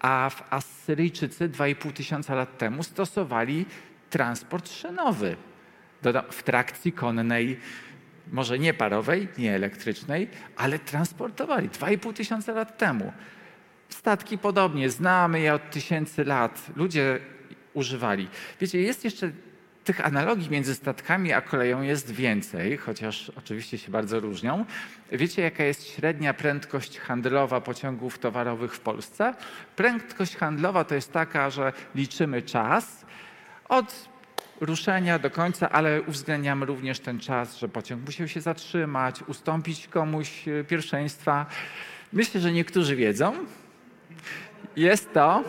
a 0.00 0.30
w 0.30 0.52
Asyryjczycy 0.52 1.48
2,5 1.48 1.92
tysiąca 1.92 2.34
lat 2.34 2.58
temu 2.58 2.82
stosowali 2.82 3.66
transport 4.10 4.70
szynowy 4.70 5.36
w 6.30 6.42
trakcji 6.42 6.92
konnej, 6.92 7.60
może 8.32 8.58
nie 8.58 8.74
parowej, 8.74 9.28
nie 9.38 9.54
elektrycznej, 9.54 10.28
ale 10.56 10.78
transportowali 10.78 11.68
2,5 11.68 12.12
tysiąca 12.12 12.52
lat 12.52 12.78
temu. 12.78 13.12
Statki 13.88 14.38
podobnie, 14.38 14.90
znamy 14.90 15.40
je 15.40 15.54
od 15.54 15.70
tysięcy 15.70 16.24
lat. 16.24 16.66
Ludzie 16.76 17.20
używali. 17.74 18.28
Wiecie, 18.60 18.80
jest 18.80 19.04
jeszcze 19.04 19.30
tych 19.90 20.06
analogii 20.06 20.50
między 20.50 20.74
statkami 20.74 21.32
a 21.32 21.40
koleją 21.40 21.82
jest 21.82 22.10
więcej, 22.10 22.76
chociaż 22.76 23.32
oczywiście 23.38 23.78
się 23.78 23.90
bardzo 23.90 24.20
różnią. 24.20 24.64
Wiecie, 25.12 25.42
jaka 25.42 25.64
jest 25.64 25.88
średnia 25.88 26.34
prędkość 26.34 26.98
handlowa 26.98 27.60
pociągów 27.60 28.18
towarowych 28.18 28.74
w 28.74 28.80
Polsce? 28.80 29.34
Prędkość 29.76 30.36
handlowa 30.36 30.84
to 30.84 30.94
jest 30.94 31.12
taka, 31.12 31.50
że 31.50 31.72
liczymy 31.94 32.42
czas 32.42 33.06
od 33.68 34.08
ruszenia 34.60 35.18
do 35.18 35.30
końca, 35.30 35.70
ale 35.70 36.02
uwzględniamy 36.02 36.66
również 36.66 37.00
ten 37.00 37.20
czas, 37.20 37.58
że 37.58 37.68
pociąg 37.68 38.06
musiał 38.06 38.28
się 38.28 38.40
zatrzymać, 38.40 39.22
ustąpić 39.22 39.88
komuś 39.88 40.48
e, 40.48 40.64
pierwszeństwa. 40.64 41.46
Myślę, 42.12 42.40
że 42.40 42.52
niektórzy 42.52 42.96
wiedzą. 42.96 43.32
Jest 44.76 45.12
to 45.12 45.44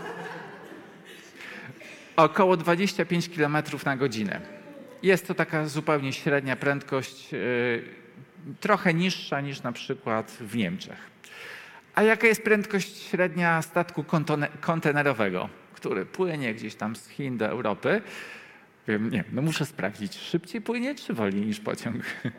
około 2.15 2.57
25 2.57 3.29
km 3.29 3.57
na 3.85 3.97
godzinę. 3.97 4.41
Jest 5.03 5.27
to 5.27 5.33
taka 5.33 5.67
zupełnie 5.67 6.13
średnia 6.13 6.55
prędkość, 6.55 7.31
yy, 7.31 7.83
trochę 8.59 8.93
niższa 8.93 9.41
niż 9.41 9.63
na 9.63 9.71
przykład 9.71 10.31
w 10.31 10.55
Niemczech. 10.55 11.11
A 11.95 12.03
jaka 12.03 12.27
jest 12.27 12.43
prędkość 12.43 12.97
średnia 12.97 13.61
statku 13.61 14.05
kontenerowego, 14.61 15.49
który 15.73 16.05
płynie 16.05 16.53
gdzieś 16.53 16.75
tam 16.75 16.95
z 16.95 17.09
Chin 17.09 17.37
do 17.37 17.47
Europy? 17.47 18.01
Nie, 18.87 19.23
no 19.31 19.41
muszę 19.41 19.65
sprawdzić, 19.65 20.17
szybciej 20.17 20.61
płynie 20.61 20.95
czy 20.95 21.13
wolniej 21.13 21.45
niż 21.45 21.59
pociąg? 21.59 22.03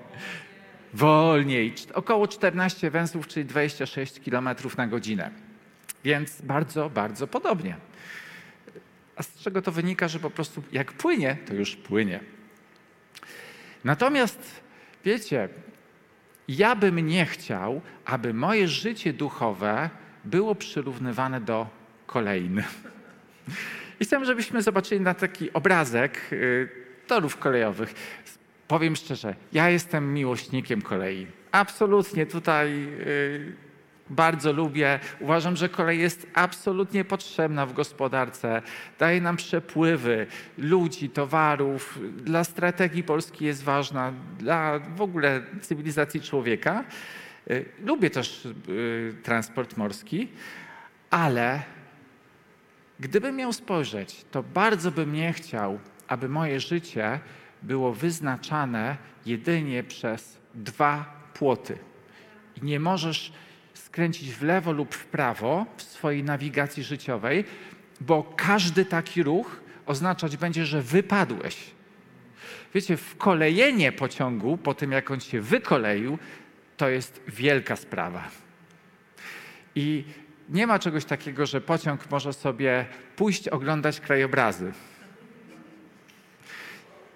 wolniej, 0.95 1.75
około 1.95 2.29
14 2.29 2.91
węzłów, 2.91 3.29
czyli 3.29 3.47
26 3.47 4.21
km 4.21 4.49
na 4.77 4.87
godzinę. 4.87 5.31
Więc 6.05 6.43
bardzo, 6.43 6.91
bardzo 6.91 7.27
podobnie. 7.27 7.77
A 9.17 9.23
z 9.23 9.35
czego 9.35 9.63
to 9.63 9.73
wynika, 9.73 10.09
że 10.09 10.19
po 10.19 10.31
prostu 10.31 10.63
jak 10.73 10.93
płynie, 10.93 11.37
to 11.47 11.55
już 11.55 11.77
płynie. 11.77 12.21
Natomiast 13.85 14.61
wiecie, 15.05 15.49
ja 16.49 16.77
bym 16.77 17.07
nie 17.07 17.27
chciał, 17.27 17.81
aby 18.05 18.35
moje 18.35 18.69
życie 18.69 19.13
duchowe 19.13 19.91
było 20.25 20.55
przyrównywane 20.55 21.41
do 21.41 21.67
kolejny. 22.07 22.65
I 24.01 24.05
chcę, 24.05 24.25
żebyśmy 24.25 24.63
zobaczyli 24.63 25.01
na 25.01 25.15
taki 25.15 25.53
obrazek 25.53 26.21
y, 26.33 26.69
torów 27.07 27.37
kolejowych. 27.37 27.95
Powiem 28.69 28.97
szczerze, 28.97 29.35
ja 29.53 29.71
jestem 29.71 30.15
miłośnikiem 30.15 30.83
kolei. 30.83 31.27
Absolutnie 31.53 32.27
tutaj 32.27 32.89
y, 33.01 33.53
bardzo 34.13 34.53
lubię. 34.53 35.01
Uważam, 35.21 35.57
że 35.57 35.69
kolej 35.69 36.01
jest 36.01 36.27
absolutnie 36.35 37.05
potrzebna 37.05 37.67
w 37.67 37.73
gospodarce. 37.73 38.63
Daje 38.99 39.21
nam 39.21 39.37
przepływy 39.37 40.27
ludzi, 40.59 41.11
towarów. 41.11 41.99
Dla 42.17 42.45
strategii 42.45 43.03
Polski 43.03 43.45
jest 43.45 43.63
ważna, 43.63 44.13
dla 44.39 44.79
w 44.79 45.01
ogóle 45.01 45.43
cywilizacji 45.61 46.21
człowieka. 46.21 46.85
Y, 47.51 47.65
lubię 47.85 48.11
też 48.11 48.45
y, 48.69 49.15
transport 49.23 49.77
morski, 49.77 50.29
ale 51.11 51.63
gdybym 53.01 53.37
miał 53.37 53.53
spojrzeć, 53.53 54.25
to 54.31 54.43
bardzo 54.43 54.91
bym 54.91 55.13
nie 55.13 55.33
chciał, 55.33 55.79
aby 56.09 56.29
moje 56.29 56.61
życie 56.61 57.21
było 57.63 57.93
wyznaczane 57.93 58.97
jedynie 59.27 59.83
przez 59.83 60.39
dwa 60.55 61.23
płoty. 61.35 61.79
I 62.57 62.65
nie 62.65 62.81
możesz 62.81 63.33
skręcić 63.75 64.31
w 64.31 64.43
lewo 64.43 64.73
lub 64.73 64.95
w 64.95 65.05
prawo 65.05 65.67
w 65.77 65.83
swojej 65.83 66.25
nawigacji 66.25 66.83
życiowej, 66.83 67.45
bo 68.01 68.35
każdy 68.37 68.85
taki 68.85 69.23
ruch 69.23 69.61
oznaczać 69.87 70.37
będzie, 70.37 70.67
że 70.67 70.83
wypadłeś. 70.83 71.71
Wiecie, 72.75 72.97
wkolejenie 72.97 73.93
pociągu 73.93 74.57
po 74.57 74.75
tym, 74.75 74.93
jak 74.93 75.11
on 75.11 75.21
się 75.21 75.41
wykoleił, 75.41 76.19
to 76.77 76.89
jest 76.89 77.21
wielka 77.29 77.77
sprawa. 77.77 78.29
I 79.75 80.05
nie 80.49 80.67
ma 80.67 80.79
czegoś 80.79 81.05
takiego, 81.05 81.47
że 81.47 81.61
pociąg 81.61 82.11
może 82.11 82.33
sobie 82.33 82.87
pójść 83.17 83.49
oglądać 83.49 84.01
krajobrazy. 84.01 84.73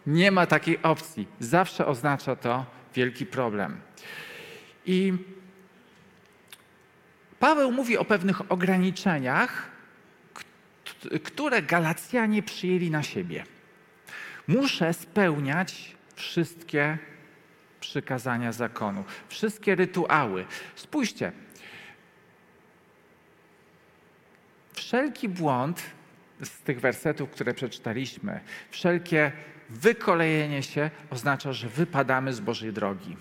Nie 0.07 0.31
ma 0.31 0.47
takiej 0.47 0.83
opcji. 0.83 1.27
Zawsze 1.41 1.87
oznacza 1.87 2.37
to 2.37 2.67
wielki 2.95 3.27
problem. 3.27 3.81
I 4.87 5.13
Paweł 7.47 7.73
mówi 7.73 7.99
o 7.99 8.05
pewnych 8.05 8.53
ograniczeniach, 8.53 9.71
które 11.25 11.63
Galacjanie 11.63 12.43
przyjęli 12.43 12.91
na 12.91 13.03
siebie. 13.03 13.45
Muszę 14.47 14.95
spełniać 14.95 15.97
wszystkie 16.15 16.99
przykazania 17.81 18.53
zakonu, 18.53 19.05
wszystkie 19.29 19.75
rytuały. 19.75 20.47
Spójrzcie, 20.75 21.33
wszelki 24.73 25.29
błąd 25.29 25.83
z 26.43 26.51
tych 26.51 26.81
wersetów, 26.81 27.31
które 27.31 27.55
przeczytaliśmy, 27.55 28.41
wszelkie 28.71 29.33
wykolejenie 29.71 30.63
się 30.63 30.91
oznacza, 31.11 31.53
że 31.53 31.69
wypadamy 31.69 32.33
z 32.33 32.41
Bożej 32.41 32.73
drogi. 32.73 33.17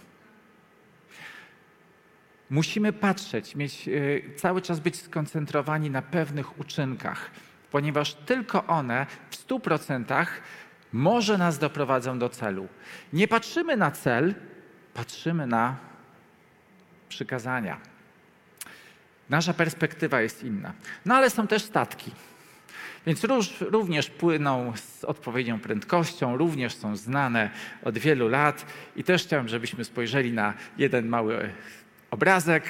Musimy 2.49 2.93
patrzeć, 2.93 3.55
mieć, 3.55 3.87
e, 3.87 3.91
cały 4.35 4.61
czas 4.61 4.79
być 4.79 5.01
skoncentrowani 5.01 5.89
na 5.89 6.01
pewnych 6.01 6.59
uczynkach, 6.59 7.31
ponieważ 7.71 8.13
tylko 8.13 8.65
one 8.67 9.05
w 9.29 9.35
stu 9.35 9.59
procentach 9.59 10.41
może 10.93 11.37
nas 11.37 11.59
doprowadzą 11.59 12.19
do 12.19 12.29
celu. 12.29 12.67
Nie 13.13 13.27
patrzymy 13.27 13.77
na 13.77 13.91
cel, 13.91 14.35
patrzymy 14.93 15.47
na 15.47 15.75
przykazania. 17.09 17.77
Nasza 19.29 19.53
perspektywa 19.53 20.21
jest 20.21 20.43
inna. 20.43 20.73
No 21.05 21.15
ale 21.15 21.29
są 21.29 21.47
też 21.47 21.63
statki. 21.63 22.11
Więc 23.07 23.23
również 23.61 24.09
płyną 24.09 24.73
z 24.75 25.03
odpowiednią 25.03 25.59
prędkością, 25.59 26.37
również 26.37 26.75
są 26.75 26.95
znane 26.95 27.49
od 27.83 27.97
wielu 27.97 28.27
lat. 28.27 28.65
I 28.95 29.03
też 29.03 29.23
chciałem, 29.23 29.47
żebyśmy 29.47 29.83
spojrzeli 29.83 30.31
na 30.31 30.53
jeden 30.77 31.07
mały 31.07 31.49
obrazek. 32.15 32.63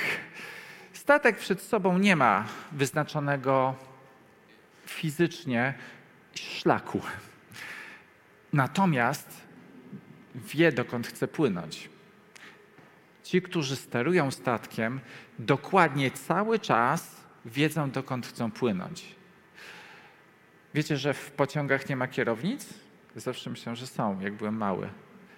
Statek 0.94 1.38
przed 1.38 1.62
sobą 1.62 1.98
nie 1.98 2.16
ma 2.16 2.46
wyznaczonego 2.72 3.76
fizycznie 4.86 5.74
szlaku. 6.36 7.02
Natomiast 8.54 9.42
wie, 10.36 10.72
dokąd 10.72 11.08
chce 11.08 11.28
płynąć. 11.28 11.90
Ci, 13.24 13.42
którzy 13.42 13.76
sterują 13.76 14.32
statkiem, 14.32 15.00
dokładnie 15.40 16.12
cały 16.12 16.60
czas 16.60 17.16
wiedzą, 17.46 17.92
dokąd 17.92 18.28
chcą 18.28 18.52
płynąć. 18.52 19.16
Wiecie, 20.74 20.98
że 20.98 21.14
w 21.14 21.32
pociągach 21.32 21.90
nie 21.90 21.96
ma 21.96 22.08
kierownic? 22.08 22.74
Zawsze 23.16 23.50
myślałem, 23.50 23.76
że 23.76 23.88
są, 23.88 24.20
jak 24.20 24.34
byłem 24.34 24.58
mały. 24.58 24.90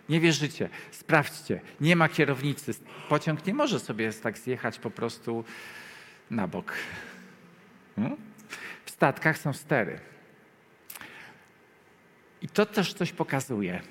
Nie 0.09 0.19
wierzycie, 0.19 0.69
sprawdźcie, 0.91 1.61
nie 1.81 1.95
ma 1.95 2.09
kierownicy. 2.09 2.73
Pociąg 3.09 3.45
nie 3.45 3.53
może 3.53 3.79
sobie 3.79 4.13
tak 4.13 4.37
zjechać 4.37 4.79
po 4.79 4.91
prostu 4.91 5.43
na 6.31 6.47
bok. 6.47 6.73
Hmm? 7.95 8.17
W 8.85 8.91
statkach 8.91 9.37
są 9.37 9.53
stery. 9.53 9.99
I 12.41 12.47
to 12.47 12.65
też 12.65 12.93
coś 12.93 13.11
pokazuje. 13.11 13.81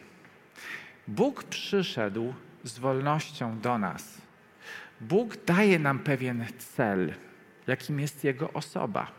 Bóg 1.08 1.44
przyszedł 1.44 2.34
z 2.64 2.78
wolnością 2.78 3.60
do 3.60 3.78
nas. 3.78 4.20
Bóg 5.00 5.44
daje 5.44 5.78
nam 5.78 5.98
pewien 5.98 6.46
cel, 6.58 7.14
jakim 7.66 8.00
jest 8.00 8.24
Jego 8.24 8.52
osoba. 8.52 9.12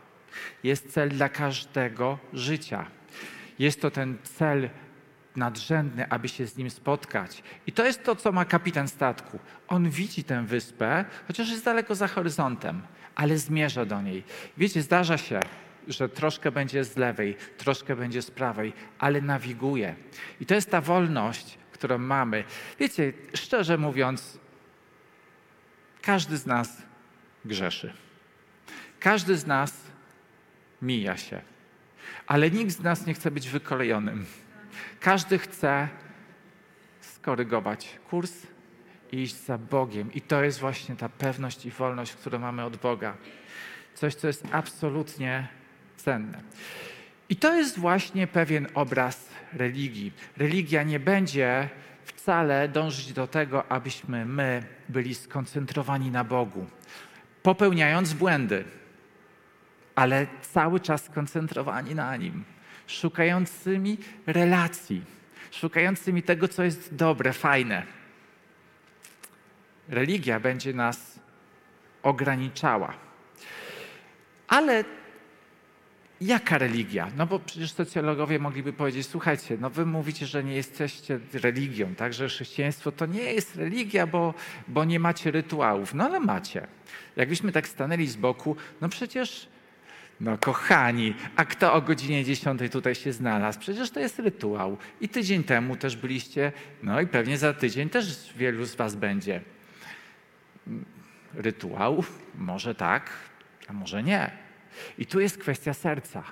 Jest 0.62 0.92
cel 0.92 1.08
dla 1.08 1.28
każdego 1.28 2.18
życia. 2.32 2.86
Jest 3.58 3.80
to 3.80 3.90
ten 3.90 4.18
cel 4.22 4.70
nadrzędny, 5.38 6.08
aby 6.08 6.28
się 6.28 6.46
z 6.46 6.56
nim 6.56 6.70
spotkać. 6.70 7.42
I 7.66 7.72
to 7.72 7.86
jest 7.86 8.04
to, 8.04 8.16
co 8.16 8.32
ma 8.32 8.44
kapitan 8.44 8.88
statku. 8.88 9.38
On 9.68 9.90
widzi 9.90 10.24
tę 10.24 10.46
wyspę, 10.46 11.04
chociaż 11.26 11.50
jest 11.50 11.64
daleko 11.64 11.94
za 11.94 12.08
horyzontem, 12.08 12.82
ale 13.14 13.38
zmierza 13.38 13.84
do 13.84 14.02
niej. 14.02 14.24
Wiecie, 14.56 14.82
zdarza 14.82 15.18
się, 15.18 15.40
że 15.88 16.08
troszkę 16.08 16.50
będzie 16.50 16.84
z 16.84 16.96
lewej, 16.96 17.36
troszkę 17.58 17.96
będzie 17.96 18.22
z 18.22 18.30
prawej, 18.30 18.72
ale 18.98 19.20
nawiguje. 19.20 19.94
I 20.40 20.46
to 20.46 20.54
jest 20.54 20.70
ta 20.70 20.80
wolność, 20.80 21.58
którą 21.72 21.98
mamy. 21.98 22.44
Wiecie, 22.78 23.12
szczerze 23.34 23.78
mówiąc, 23.78 24.38
każdy 26.02 26.36
z 26.36 26.46
nas 26.46 26.82
grzeszy. 27.44 27.92
Każdy 29.00 29.36
z 29.36 29.46
nas 29.46 29.72
mija 30.82 31.16
się. 31.16 31.40
Ale 32.26 32.50
nikt 32.50 32.72
z 32.72 32.80
nas 32.80 33.06
nie 33.06 33.14
chce 33.14 33.30
być 33.30 33.48
wykolejonym. 33.48 34.26
Każdy 35.00 35.38
chce 35.38 35.88
skorygować 37.00 37.98
kurs 38.10 38.32
i 39.12 39.22
iść 39.22 39.36
za 39.44 39.58
Bogiem. 39.58 40.12
I 40.12 40.20
to 40.20 40.44
jest 40.44 40.60
właśnie 40.60 40.96
ta 40.96 41.08
pewność 41.08 41.66
i 41.66 41.70
wolność, 41.70 42.12
którą 42.12 42.38
mamy 42.38 42.64
od 42.64 42.76
Boga. 42.76 43.16
Coś, 43.94 44.14
co 44.14 44.26
jest 44.26 44.44
absolutnie 44.52 45.48
cenne. 45.96 46.40
I 47.28 47.36
to 47.36 47.54
jest 47.54 47.78
właśnie 47.78 48.26
pewien 48.26 48.66
obraz 48.74 49.28
religii. 49.52 50.12
Religia 50.36 50.82
nie 50.82 51.00
będzie 51.00 51.68
wcale 52.04 52.68
dążyć 52.68 53.12
do 53.12 53.26
tego, 53.26 53.72
abyśmy 53.72 54.26
my 54.26 54.62
byli 54.88 55.14
skoncentrowani 55.14 56.10
na 56.10 56.24
Bogu, 56.24 56.66
popełniając 57.42 58.12
błędy, 58.12 58.64
ale 59.94 60.26
cały 60.40 60.80
czas 60.80 61.04
skoncentrowani 61.04 61.94
na 61.94 62.16
Nim 62.16 62.44
szukającymi 62.88 63.98
relacji, 64.26 65.02
szukającymi 65.50 66.22
tego, 66.22 66.48
co 66.48 66.64
jest 66.64 66.94
dobre, 66.94 67.32
fajne. 67.32 67.82
Religia 69.88 70.40
będzie 70.40 70.72
nas 70.72 71.20
ograniczała. 72.02 72.94
Ale 74.48 74.84
jaka 76.20 76.58
religia? 76.58 77.10
No 77.16 77.26
bo 77.26 77.38
przecież 77.38 77.72
socjologowie 77.72 78.38
mogliby 78.38 78.72
powiedzieć, 78.72 79.06
słuchajcie, 79.06 79.56
no 79.60 79.70
wy 79.70 79.86
mówicie, 79.86 80.26
że 80.26 80.44
nie 80.44 80.54
jesteście 80.54 81.20
religią, 81.32 81.94
tak, 81.94 82.14
że 82.14 82.28
chrześcijaństwo 82.28 82.92
to 82.92 83.06
nie 83.06 83.32
jest 83.32 83.56
religia, 83.56 84.06
bo, 84.06 84.34
bo 84.68 84.84
nie 84.84 85.00
macie 85.00 85.30
rytuałów. 85.30 85.94
No 85.94 86.04
ale 86.04 86.20
macie. 86.20 86.66
Jakbyśmy 87.16 87.52
tak 87.52 87.68
stanęli 87.68 88.06
z 88.06 88.16
boku, 88.16 88.56
no 88.80 88.88
przecież 88.88 89.48
no 90.20 90.38
kochani, 90.38 91.14
a 91.36 91.44
kto 91.44 91.74
o 91.74 91.82
godzinie 91.82 92.24
10 92.24 92.60
tutaj 92.72 92.94
się 92.94 93.12
znalazł? 93.12 93.60
Przecież 93.60 93.90
to 93.90 94.00
jest 94.00 94.18
rytuał. 94.18 94.76
I 95.00 95.08
tydzień 95.08 95.44
temu 95.44 95.76
też 95.76 95.96
byliście, 95.96 96.52
no 96.82 97.00
i 97.00 97.06
pewnie 97.06 97.38
za 97.38 97.52
tydzień 97.52 97.88
też 97.88 98.32
wielu 98.36 98.64
z 98.64 98.74
was 98.74 98.94
będzie. 98.94 99.40
Rytuał? 101.34 102.04
Może 102.34 102.74
tak, 102.74 103.10
a 103.68 103.72
może 103.72 104.02
nie. 104.02 104.30
I 104.98 105.06
tu 105.06 105.20
jest 105.20 105.38
kwestia 105.38 105.74
serca. 105.74 106.22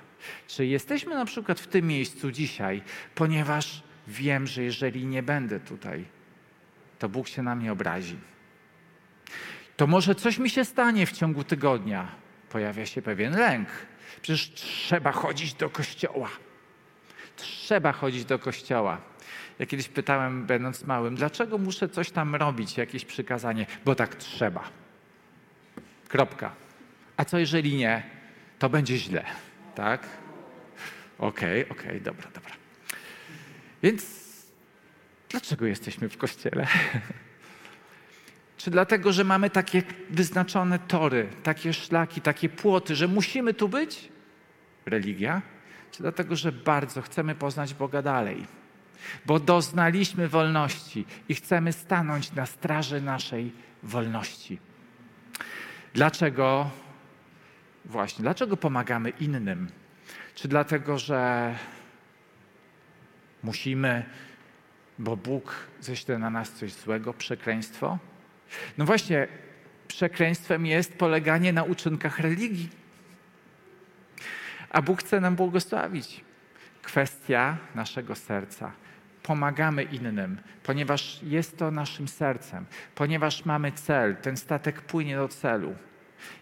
Czy 0.47 0.65
jesteśmy 0.65 1.15
na 1.15 1.25
przykład 1.25 1.59
w 1.59 1.67
tym 1.67 1.87
miejscu 1.87 2.31
dzisiaj, 2.31 2.81
ponieważ 3.15 3.83
wiem, 4.07 4.47
że 4.47 4.63
jeżeli 4.63 5.05
nie 5.05 5.23
będę 5.23 5.59
tutaj, 5.59 6.05
to 6.99 7.09
Bóg 7.09 7.27
się 7.27 7.43
na 7.43 7.55
mnie 7.55 7.71
obrazi. 7.71 8.17
To 9.77 9.87
może 9.87 10.15
coś 10.15 10.37
mi 10.37 10.49
się 10.49 10.65
stanie 10.65 11.05
w 11.05 11.11
ciągu 11.11 11.43
tygodnia 11.43 12.26
pojawia 12.49 12.85
się 12.85 13.01
pewien 13.01 13.37
lęk. 13.37 13.69
Przecież 14.21 14.53
trzeba 14.53 15.11
chodzić 15.11 15.53
do 15.53 15.69
kościoła. 15.69 16.29
Trzeba 17.35 17.91
chodzić 17.91 18.25
do 18.25 18.39
kościoła. 18.39 19.01
Ja 19.59 19.65
kiedyś 19.65 19.87
pytałem, 19.87 20.45
będąc 20.45 20.83
małym, 20.83 21.15
dlaczego 21.15 21.57
muszę 21.57 21.89
coś 21.89 22.11
tam 22.11 22.35
robić, 22.35 22.77
jakieś 22.77 23.05
przykazanie? 23.05 23.65
Bo 23.85 23.95
tak 23.95 24.15
trzeba. 24.15 24.69
Kropka. 26.07 26.51
A 27.17 27.25
co 27.25 27.37
jeżeli 27.37 27.75
nie? 27.75 28.03
To 28.59 28.69
będzie 28.69 28.97
źle. 28.97 29.25
Tak? 29.75 30.07
Okej, 31.17 31.63
okay, 31.63 31.77
okej, 31.77 31.89
okay, 31.89 32.01
dobra, 32.01 32.31
dobra. 32.33 32.51
Więc 33.83 34.05
dlaczego 35.29 35.65
jesteśmy 35.65 36.09
w 36.09 36.17
kościele? 36.17 36.67
Czy 38.67 38.71
dlatego, 38.71 39.13
że 39.13 39.23
mamy 39.23 39.49
takie 39.49 39.83
wyznaczone 40.09 40.79
tory, 40.79 41.29
takie 41.43 41.73
szlaki, 41.73 42.21
takie 42.21 42.49
płoty, 42.49 42.95
że 42.95 43.07
musimy 43.07 43.53
tu 43.53 43.69
być? 43.69 44.09
Religia? 44.85 45.41
Czy 45.91 46.01
dlatego, 46.01 46.35
że 46.35 46.51
bardzo 46.51 47.01
chcemy 47.01 47.35
poznać 47.35 47.73
Boga 47.73 48.01
dalej? 48.01 48.45
Bo 49.25 49.39
doznaliśmy 49.39 50.27
wolności 50.27 51.05
i 51.29 51.35
chcemy 51.35 51.73
stanąć 51.73 52.31
na 52.33 52.45
straży 52.45 53.01
naszej 53.01 53.51
wolności. 53.83 54.59
Dlaczego? 55.93 56.69
Właśnie, 57.85 58.23
dlaczego 58.23 58.57
pomagamy 58.57 59.09
innym? 59.09 59.67
Czy 60.35 60.47
dlatego, 60.47 60.97
że 60.97 61.55
musimy 63.43 64.05
bo 64.99 65.17
Bóg 65.17 65.55
ześle 65.81 66.17
na 66.17 66.29
nas 66.29 66.51
coś 66.51 66.73
złego, 66.73 67.13
przekleństwo? 67.13 67.97
No 68.77 68.85
właśnie, 68.85 69.27
przekleństwem 69.87 70.65
jest 70.65 70.93
poleganie 70.93 71.53
na 71.53 71.63
uczynkach 71.63 72.19
religii. 72.19 72.69
A 74.69 74.81
Bóg 74.81 74.99
chce 74.99 75.19
nam 75.21 75.35
błogosławić. 75.35 76.21
Kwestia 76.81 77.57
naszego 77.75 78.15
serca. 78.15 78.71
Pomagamy 79.23 79.83
innym, 79.83 80.37
ponieważ 80.63 81.19
jest 81.23 81.57
to 81.57 81.71
naszym 81.71 82.07
sercem, 82.07 82.65
ponieważ 82.95 83.45
mamy 83.45 83.71
cel, 83.71 84.15
ten 84.15 84.37
statek 84.37 84.81
płynie 84.81 85.15
do 85.15 85.27
celu. 85.27 85.75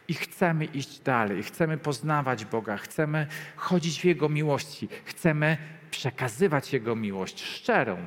I 0.07 0.13
chcemy 0.13 0.65
iść 0.65 0.99
dalej, 0.99 1.43
chcemy 1.43 1.77
poznawać 1.77 2.45
Boga, 2.45 2.77
chcemy 2.77 3.27
chodzić 3.55 4.01
w 4.01 4.03
Jego 4.03 4.29
miłości, 4.29 4.89
chcemy 5.05 5.57
przekazywać 5.91 6.73
Jego 6.73 6.95
miłość 6.95 7.43
szczerą. 7.43 7.97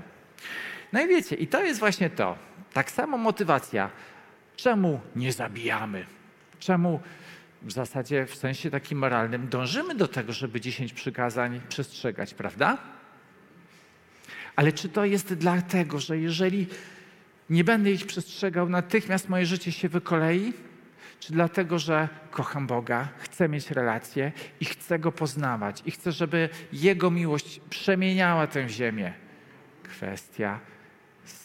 No 0.92 1.00
i 1.00 1.08
wiecie, 1.08 1.36
i 1.36 1.46
to 1.46 1.64
jest 1.64 1.80
właśnie 1.80 2.10
to. 2.10 2.38
Tak 2.72 2.90
samo 2.90 3.18
motywacja. 3.18 3.90
Czemu 4.56 5.00
nie 5.16 5.32
zabijamy? 5.32 6.06
Czemu 6.58 7.00
w 7.62 7.72
zasadzie 7.72 8.26
w 8.26 8.34
sensie 8.34 8.70
takim 8.70 8.98
moralnym 8.98 9.48
dążymy 9.48 9.94
do 9.94 10.08
tego, 10.08 10.32
żeby 10.32 10.60
dziesięć 10.60 10.92
przykazań 10.92 11.60
przestrzegać, 11.68 12.34
prawda? 12.34 12.78
Ale 14.56 14.72
czy 14.72 14.88
to 14.88 15.04
jest 15.04 15.34
dlatego, 15.34 16.00
że 16.00 16.18
jeżeli 16.18 16.66
nie 17.50 17.64
będę 17.64 17.90
ich 17.90 18.06
przestrzegał, 18.06 18.68
natychmiast 18.68 19.28
moje 19.28 19.46
życie 19.46 19.72
się 19.72 19.88
wykolei? 19.88 20.52
Czy 21.20 21.32
dlatego, 21.32 21.78
że 21.78 22.08
kocham 22.30 22.66
Boga, 22.66 23.08
chcę 23.18 23.48
mieć 23.48 23.70
relacje 23.70 24.32
i 24.60 24.64
chcę 24.64 24.98
Go 24.98 25.12
poznawać 25.12 25.82
i 25.86 25.90
chcę, 25.90 26.12
żeby 26.12 26.48
Jego 26.72 27.10
miłość 27.10 27.60
przemieniała 27.70 28.46
tę 28.46 28.68
ziemię? 28.68 29.12
Kwestia 29.82 30.60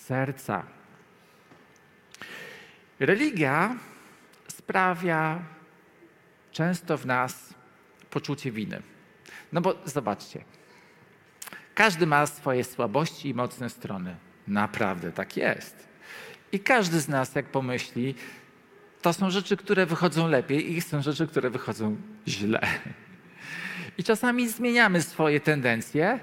serca. 0.08 0.64
Religia 3.00 3.76
sprawia 4.48 5.40
często 6.52 6.98
w 6.98 7.06
nas 7.06 7.54
poczucie 8.10 8.52
winy. 8.52 8.82
No 9.52 9.62
bo 9.62 9.76
zobaczcie, 9.86 10.44
każdy 11.76 12.08
ma 12.08 12.26
swoje 12.26 12.64
słabości 12.64 13.30
i 13.30 13.34
mocne 13.34 13.70
strony. 13.70 14.16
Naprawdę 14.48 15.12
tak 15.12 15.38
jest. 15.38 15.88
I 16.52 16.60
każdy 16.60 17.00
z 17.00 17.08
nas, 17.08 17.36
jak 17.36 17.46
pomyśli, 17.46 18.16
to 19.02 19.14
są 19.14 19.30
rzeczy, 19.30 19.58
które 19.58 19.86
wychodzą 19.86 20.28
lepiej 20.28 20.74
i 20.74 20.82
są 20.82 21.02
rzeczy, 21.02 21.28
które 21.28 21.50
wychodzą 21.50 21.98
źle. 22.28 22.62
I 23.98 24.04
czasami 24.04 24.50
zmieniamy 24.50 25.02
swoje 25.02 25.40
tendencje. 25.40 26.20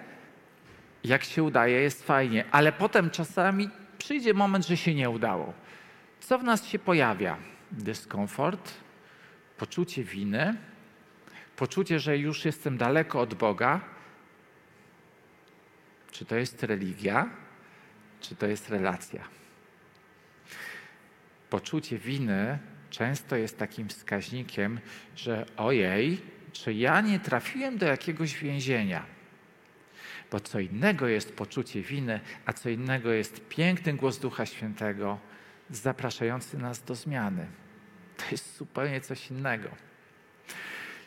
Jak 1.05 1.25
się 1.25 1.43
udaje, 1.43 1.81
jest 1.81 2.05
fajnie, 2.05 2.45
ale 2.51 2.73
potem 2.73 3.11
czasami 3.11 3.71
przyjdzie 3.99 4.35
moment, 4.35 4.67
że 4.67 4.77
się 4.77 4.95
nie 4.95 5.11
udało. 5.11 5.53
Co 6.21 6.39
w 6.39 6.45
nas 6.45 6.67
się 6.67 6.79
pojawia? 6.79 7.37
Dyskomfort, 7.71 8.75
poczucie 9.57 10.05
winy, 10.05 10.57
poczucie, 11.57 12.01
że 12.01 12.19
już 12.19 12.45
jestem 12.45 12.79
daleko 12.79 13.21
od 13.21 13.35
Boga. 13.35 13.81
Czy 16.11 16.25
to 16.25 16.37
jest 16.37 16.63
religia, 16.63 17.31
czy 18.21 18.37
to 18.37 18.47
jest 18.47 18.71
relacja? 18.71 19.25
Poczucie 21.51 21.99
winy 21.99 22.59
często 22.91 23.37
jest 23.37 23.59
takim 23.59 23.89
wskaźnikiem, 23.89 24.81
że 25.17 25.47
ojej, 25.57 26.21
czy 26.53 26.75
ja 26.75 27.01
nie 27.01 27.21
trafiłem 27.21 27.79
do 27.79 27.87
jakiegoś 27.87 28.35
więzienia? 28.39 29.20
Bo 30.31 30.41
co 30.41 30.61
innego 30.61 31.09
jest 31.09 31.33
poczucie 31.33 31.83
winy, 31.83 32.21
a 32.47 32.53
co 32.53 32.69
innego 32.69 33.13
jest 33.13 33.49
piękny 33.49 33.93
głos 33.93 34.19
Ducha 34.19 34.47
Świętego 34.47 35.19
zapraszający 35.71 36.59
nas 36.59 36.83
do 36.83 36.95
zmiany. 36.95 37.47
To 38.17 38.25
jest 38.31 38.57
zupełnie 38.57 39.01
coś 39.01 39.31
innego. 39.31 39.69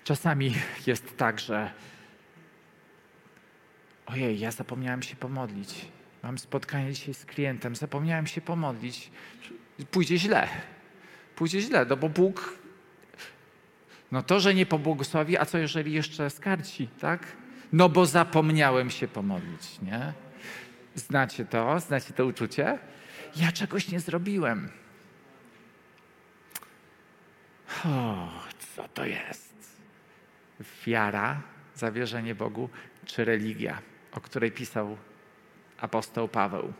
Czasami 0.03 0.55
jest 0.87 1.17
tak, 1.17 1.39
że 1.39 1.71
ojej, 4.05 4.39
ja 4.39 4.51
zapomniałem 4.51 5.03
się 5.03 5.15
pomodlić. 5.15 5.85
Mam 6.23 6.37
spotkanie 6.37 6.93
dzisiaj 6.93 7.13
z 7.13 7.25
klientem, 7.25 7.75
zapomniałem 7.75 8.27
się 8.27 8.41
pomodlić. 8.41 9.11
Pójdzie 9.91 10.17
źle. 10.17 10.47
Pójdzie 11.35 11.61
źle, 11.61 11.85
no 11.85 11.97
bo 11.97 12.09
Bóg, 12.09 12.57
no 14.11 14.23
to, 14.23 14.39
że 14.39 14.53
nie 14.53 14.65
pobłogosławi, 14.65 15.37
a 15.37 15.45
co 15.45 15.57
jeżeli 15.57 15.93
jeszcze 15.93 16.29
skarci, 16.29 16.87
tak? 16.99 17.42
No 17.73 17.89
bo 17.89 18.05
zapomniałem 18.05 18.89
się 18.89 19.07
pomodlić, 19.07 19.81
nie? 19.81 20.13
Znacie 20.95 21.45
to? 21.45 21.79
Znacie 21.79 22.13
to 22.13 22.25
uczucie? 22.25 22.79
Ja 23.35 23.51
czegoś 23.51 23.91
nie 23.91 23.99
zrobiłem. 23.99 24.69
O, 27.85 28.29
co 28.75 28.87
to 28.87 29.05
jest? 29.05 29.53
Wiara, 30.85 31.41
zawierzenie 31.75 32.35
Bogu, 32.35 32.69
czy 33.05 33.25
religia, 33.25 33.81
o 34.11 34.21
której 34.21 34.51
pisał 34.51 34.97
apostoł 35.77 36.27
Paweł. 36.27 36.73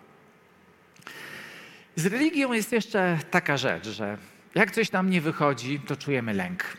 Z 1.95 2.05
religią 2.05 2.53
jest 2.53 2.71
jeszcze 2.71 3.19
taka 3.31 3.57
rzecz, 3.57 3.87
że 3.87 4.17
jak 4.55 4.71
coś 4.71 4.91
nam 4.91 5.09
nie 5.09 5.21
wychodzi, 5.21 5.79
to 5.79 5.95
czujemy 5.95 6.33
lęk. 6.33 6.77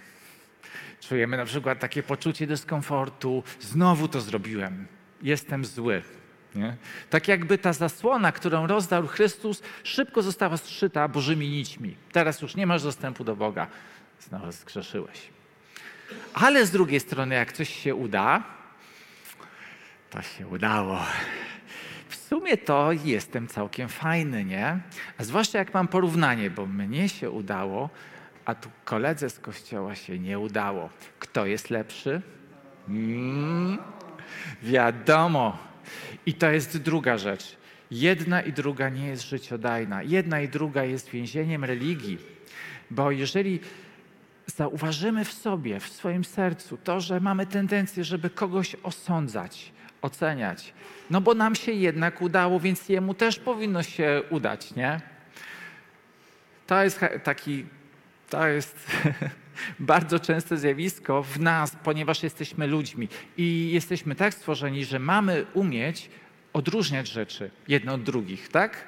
Czujemy 1.09 1.37
na 1.37 1.45
przykład 1.45 1.79
takie 1.79 2.03
poczucie 2.03 2.47
dyskomfortu, 2.47 3.43
znowu 3.61 4.09
to 4.09 4.21
zrobiłem, 4.21 4.87
jestem 5.23 5.65
zły. 5.65 6.03
Nie? 6.55 6.77
Tak 7.11 7.29
jakby 7.29 7.59
ta 7.59 7.73
zasłona, 7.73 8.33
którą 8.33 8.67
rozdał 8.67 9.07
Chrystus, 9.07 9.63
szybko 9.83 10.23
została 10.23 10.57
zszyta 10.57 11.09
bożymi 11.09 11.49
nićmi. 11.49 11.97
Teraz 12.13 12.43
już 12.43 12.57
nie 12.57 12.67
masz 12.67 12.83
dostępu 12.83 13.25
do 13.25 13.37
Boga. 13.37 13.67
Znowu 14.21 14.53
zgrzeszyłeś. 14.53 15.31
Ale 16.35 16.67
z 16.67 16.71
drugiej 16.71 17.01
strony, 17.01 17.35
jak 17.35 17.53
coś 17.53 17.83
się 17.83 17.95
uda, 17.95 18.43
to 20.11 20.23
się 20.23 20.47
udało. 20.47 21.01
W 22.09 22.17
sumie 22.17 22.57
to 22.57 22.93
jestem 23.05 23.49
całkiem 23.49 23.89
fajny, 23.89 24.45
nie? 24.45 24.81
A 25.19 25.25
zwłaszcza 25.25 25.59
jak 25.59 25.75
mam 25.75 25.89
porównanie, 25.89 26.51
bo 26.51 26.67
mnie 26.67 27.09
się 27.09 27.31
udało, 27.31 27.91
a 28.45 28.55
tu 28.55 28.69
koledze 28.85 29.31
z 29.31 29.39
kościoła 29.39 29.95
się 29.95 30.19
nie 30.19 30.39
udało. 30.39 30.91
Kto 31.19 31.47
jest 31.47 31.71
lepszy? 31.71 32.23
Mm, 32.89 33.79
wiadomo. 34.63 35.59
I 36.27 36.35
to 36.35 36.51
jest 36.51 36.79
druga 36.79 37.19
rzecz. 37.19 37.57
Jedna 37.91 38.43
i 38.43 38.53
druga 38.53 38.89
nie 38.89 39.07
jest 39.07 39.23
życiodajna. 39.23 40.03
Jedna 40.03 40.41
i 40.41 40.49
druga 40.49 40.85
jest 40.85 41.11
więzieniem 41.11 41.65
religii. 41.65 42.19
Bo 42.91 43.11
jeżeli 43.11 43.61
zauważymy 44.47 45.25
w 45.25 45.33
sobie, 45.33 45.81
w 45.81 45.89
swoim 45.89 46.25
sercu 46.25 46.77
to, 46.77 47.01
że 47.01 47.21
mamy 47.21 47.47
tendencję, 47.47 48.05
żeby 48.05 48.31
kogoś 48.31 48.77
osądzać, 48.83 49.73
oceniać, 50.03 50.73
no 51.11 51.21
bo 51.21 51.35
nam 51.35 51.55
się 51.55 51.73
jednak 51.73 52.23
udało, 52.23 52.61
więc 52.61 52.89
jemu 52.89 53.15
też 53.15 53.39
powinno 53.39 53.83
się 53.83 54.23
udać, 54.31 54.75
nie? 54.75 55.01
To 56.67 56.85
jest 56.85 57.01
taki, 57.25 57.67
to 58.35 58.49
jest 58.49 58.87
bardzo 59.95 60.21
częste 60.21 60.57
zjawisko 60.57 61.23
w 61.23 61.41
nas, 61.41 61.77
ponieważ 61.85 62.23
jesteśmy 62.23 62.67
ludźmi 62.67 63.09
i 63.37 63.71
jesteśmy 63.73 64.15
tak 64.15 64.35
stworzeni, 64.35 64.85
że 64.85 64.99
mamy 64.99 65.47
umieć 65.55 66.11
odróżniać 66.53 67.09
rzeczy 67.09 67.51
jedne 67.69 67.93
od 67.93 68.03
drugich, 68.03 68.49
tak? 68.49 68.85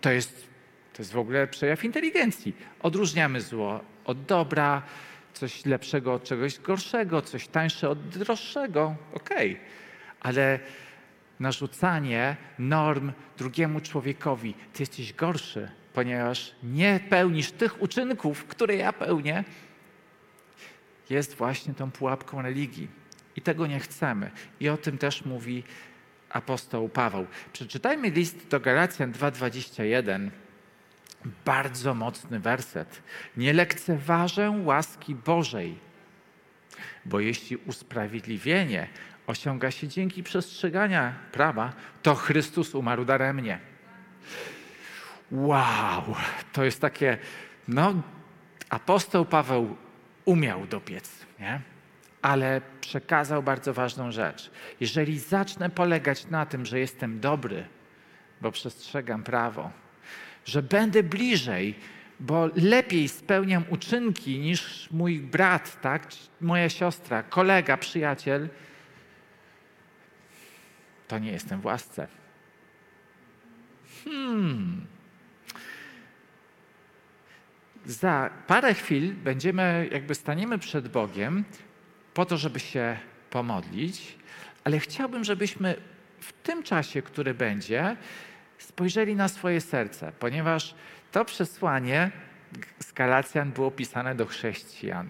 To 0.00 0.10
jest, 0.10 0.46
to 0.92 1.02
jest 1.02 1.12
w 1.12 1.18
ogóle 1.18 1.46
przejaw 1.46 1.84
inteligencji. 1.84 2.56
Odróżniamy 2.80 3.40
zło 3.40 3.80
od 4.04 4.24
dobra, 4.24 4.82
coś 5.32 5.64
lepszego 5.64 6.14
od 6.14 6.24
czegoś 6.24 6.58
gorszego, 6.58 7.22
coś 7.22 7.48
tańsze 7.48 7.88
od 7.90 8.08
droższego. 8.08 8.96
Okej, 9.14 9.52
okay. 9.52 9.64
ale 10.20 10.58
narzucanie 11.40 12.36
norm 12.58 13.12
drugiemu 13.38 13.80
człowiekowi, 13.80 14.54
ty 14.72 14.82
jesteś 14.82 15.12
gorszy, 15.12 15.68
ponieważ 15.96 16.54
nie 16.62 17.00
pełnisz 17.10 17.50
tych 17.52 17.82
uczynków, 17.82 18.44
które 18.44 18.76
ja 18.76 18.92
pełnię, 18.92 19.44
jest 21.10 21.34
właśnie 21.34 21.74
tą 21.74 21.90
pułapką 21.90 22.42
religii. 22.42 22.88
I 23.36 23.42
tego 23.42 23.66
nie 23.66 23.80
chcemy. 23.80 24.30
I 24.60 24.68
o 24.68 24.76
tym 24.76 24.98
też 24.98 25.24
mówi 25.24 25.64
apostoł 26.30 26.88
Paweł. 26.88 27.26
Przeczytajmy 27.52 28.10
list 28.10 28.48
do 28.48 28.60
Galacjan 28.60 29.12
2:21. 29.12 30.30
Bardzo 31.44 31.94
mocny 31.94 32.40
werset. 32.40 33.02
Nie 33.36 33.52
lekceważę 33.52 34.50
łaski 34.50 35.14
Bożej, 35.14 35.78
bo 37.04 37.20
jeśli 37.20 37.56
usprawiedliwienie 37.56 38.88
osiąga 39.26 39.70
się 39.70 39.88
dzięki 39.88 40.22
przestrzegania 40.22 41.14
prawa, 41.32 41.72
to 42.02 42.14
Chrystus 42.14 42.74
umarł 42.74 43.04
daremnie. 43.04 43.58
Wow, 45.32 46.14
to 46.52 46.64
jest 46.64 46.80
takie, 46.80 47.18
no, 47.68 47.94
apostoł 48.70 49.24
Paweł 49.24 49.76
umiał 50.24 50.66
dopiec, 50.66 51.26
nie? 51.40 51.60
ale 52.22 52.60
przekazał 52.80 53.42
bardzo 53.42 53.74
ważną 53.74 54.12
rzecz. 54.12 54.50
Jeżeli 54.80 55.18
zacznę 55.18 55.70
polegać 55.70 56.26
na 56.26 56.46
tym, 56.46 56.66
że 56.66 56.78
jestem 56.78 57.20
dobry, 57.20 57.64
bo 58.40 58.52
przestrzegam 58.52 59.22
prawo, 59.22 59.70
że 60.44 60.62
będę 60.62 61.02
bliżej, 61.02 61.74
bo 62.20 62.50
lepiej 62.56 63.08
spełniam 63.08 63.64
uczynki 63.70 64.38
niż 64.38 64.90
mój 64.90 65.20
brat, 65.20 65.80
tak? 65.80 66.06
moja 66.40 66.68
siostra, 66.68 67.22
kolega, 67.22 67.76
przyjaciel, 67.76 68.48
to 71.08 71.18
nie 71.18 71.32
jestem 71.32 71.60
w 71.60 71.64
łasce. 71.64 72.08
Hmm. 74.04 74.86
Za 77.86 78.30
parę 78.46 78.74
chwil 78.74 79.14
będziemy, 79.14 79.88
jakby 79.92 80.14
staniemy 80.14 80.58
przed 80.58 80.88
Bogiem 80.88 81.44
po 82.14 82.26
to, 82.26 82.36
żeby 82.36 82.60
się 82.60 82.96
pomodlić, 83.30 84.18
ale 84.64 84.78
chciałbym, 84.78 85.24
żebyśmy 85.24 85.76
w 86.20 86.32
tym 86.32 86.62
czasie, 86.62 87.02
który 87.02 87.34
będzie, 87.34 87.96
spojrzeli 88.58 89.16
na 89.16 89.28
swoje 89.28 89.60
serce, 89.60 90.12
ponieważ 90.18 90.74
to 91.12 91.24
przesłanie 91.24 92.10
z 92.78 92.92
Galacjan 92.92 93.52
było 93.52 93.70
pisane 93.70 94.14
do 94.14 94.26
chrześcijan. 94.26 95.08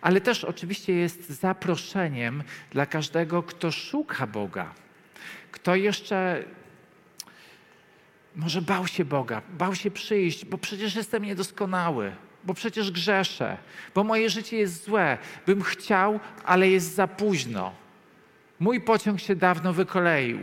Ale 0.00 0.20
też 0.20 0.44
oczywiście 0.44 0.92
jest 0.94 1.30
zaproszeniem 1.30 2.42
dla 2.70 2.86
każdego, 2.86 3.42
kto 3.42 3.70
szuka 3.70 4.26
Boga, 4.26 4.74
kto 5.52 5.74
jeszcze 5.74 6.44
może 8.36 8.62
bał 8.62 8.86
się 8.86 9.04
Boga, 9.04 9.42
bał 9.58 9.74
się 9.74 9.90
przyjść, 9.90 10.44
bo 10.44 10.58
przecież 10.58 10.94
jestem 10.94 11.24
niedoskonały, 11.24 12.12
bo 12.44 12.54
przecież 12.54 12.90
grzeszę, 12.90 13.56
bo 13.94 14.04
moje 14.04 14.30
życie 14.30 14.56
jest 14.56 14.84
złe, 14.84 15.18
bym 15.46 15.62
chciał, 15.62 16.20
ale 16.44 16.70
jest 16.70 16.94
za 16.94 17.08
późno. 17.08 17.72
Mój 18.60 18.80
pociąg 18.80 19.20
się 19.20 19.36
dawno 19.36 19.72
wykoleił. 19.72 20.38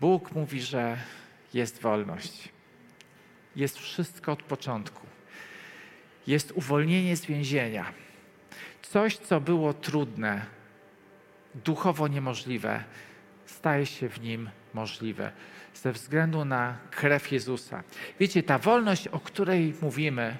Bóg 0.00 0.32
mówi, 0.32 0.62
że 0.62 0.98
jest 1.54 1.80
wolność. 1.80 2.48
Jest 3.56 3.78
wszystko 3.78 4.32
od 4.32 4.42
początku. 4.42 5.06
Jest 6.26 6.52
uwolnienie 6.52 7.16
z 7.16 7.26
więzienia. 7.26 7.92
Coś, 8.82 9.16
co 9.16 9.40
było 9.40 9.74
trudne, 9.74 10.46
duchowo 11.54 12.08
niemożliwe, 12.08 12.84
staje 13.54 13.86
się 13.86 14.08
w 14.08 14.20
nim 14.20 14.50
możliwe 14.74 15.32
ze 15.74 15.92
względu 15.92 16.44
na 16.44 16.76
krew 16.90 17.32
Jezusa. 17.32 17.82
Wiecie, 18.20 18.42
ta 18.42 18.58
wolność, 18.58 19.08
o 19.08 19.20
której 19.20 19.74
mówimy, 19.82 20.36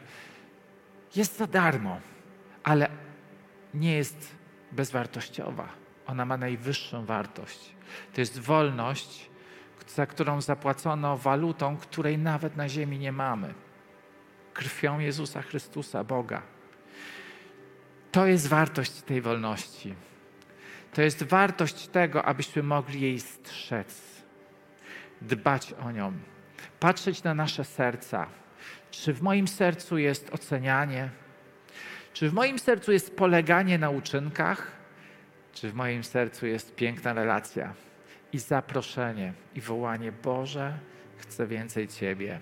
jest 1.17 1.39
za 1.39 1.47
darmo, 1.47 2.01
ale 2.65 2.89
nie 3.75 3.97
jest 3.97 4.35
bezwartościowa. 4.73 5.69
Ona 6.07 6.25
ma 6.25 6.37
najwyższą 6.37 7.05
wartość. 7.05 7.75
To 8.15 8.21
jest 8.21 8.39
wolność, 8.39 9.31
za 9.87 10.07
którą 10.07 10.41
zapłacono 10.41 11.17
walutą, 11.17 11.77
której 11.77 12.19
nawet 12.19 12.57
na 12.57 12.69
ziemi 12.69 12.99
nie 12.99 13.13
mamy. 13.13 13.55
Krwią 14.55 14.99
Jezusa 14.99 15.43
Chrystusa, 15.43 16.05
Boga. 16.05 16.43
To 18.13 18.27
jest 18.27 18.49
wartość 18.49 18.93
tej 18.93 19.21
wolności. 19.21 19.95
To 20.95 21.03
jest 21.03 21.23
wartość 21.23 21.89
tego, 21.89 22.25
abyśmy 22.25 22.63
mogli 22.63 23.01
jej 23.01 23.21
strzec, 23.21 24.03
dbać 25.21 25.73
o 25.73 25.91
nią, 25.91 26.13
patrzeć 26.81 27.23
na 27.23 27.35
nasze 27.35 27.65
serca. 27.65 28.27
Czy 28.91 29.13
w 29.13 29.23
moim 29.23 29.49
sercu 29.49 29.99
jest 29.99 30.35
ocenianie? 30.35 31.11
Czy 32.13 32.31
w 32.31 32.33
moim 32.33 32.59
sercu 32.59 32.93
jest 32.93 33.17
poleganie 33.17 33.79
na 33.79 33.91
uczynkach? 33.91 34.73
Czy 35.53 35.71
w 35.71 35.75
moim 35.75 36.05
sercu 36.05 36.47
jest 36.47 36.75
piękna 36.75 37.13
relacja 37.13 37.75
i 38.33 38.39
zaproszenie 38.39 39.33
i 39.55 39.61
wołanie: 39.61 40.13
Boże, 40.13 40.79
chcę 41.19 41.47
więcej 41.47 41.89
Ciebie. 41.89 42.41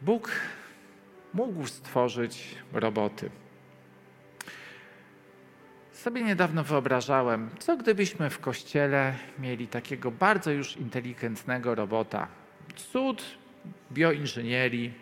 Bóg 0.00 0.30
mógł 1.34 1.66
stworzyć 1.66 2.56
roboty. 2.72 3.30
Sobie 6.00 6.22
niedawno 6.22 6.64
wyobrażałem, 6.64 7.50
co 7.58 7.76
gdybyśmy 7.76 8.30
w 8.30 8.38
kościele 8.38 9.14
mieli 9.38 9.68
takiego 9.68 10.10
bardzo 10.10 10.50
już 10.50 10.76
inteligentnego 10.76 11.74
robota. 11.74 12.28
Cud 12.76 13.22
bioinżynierii, 13.92 14.92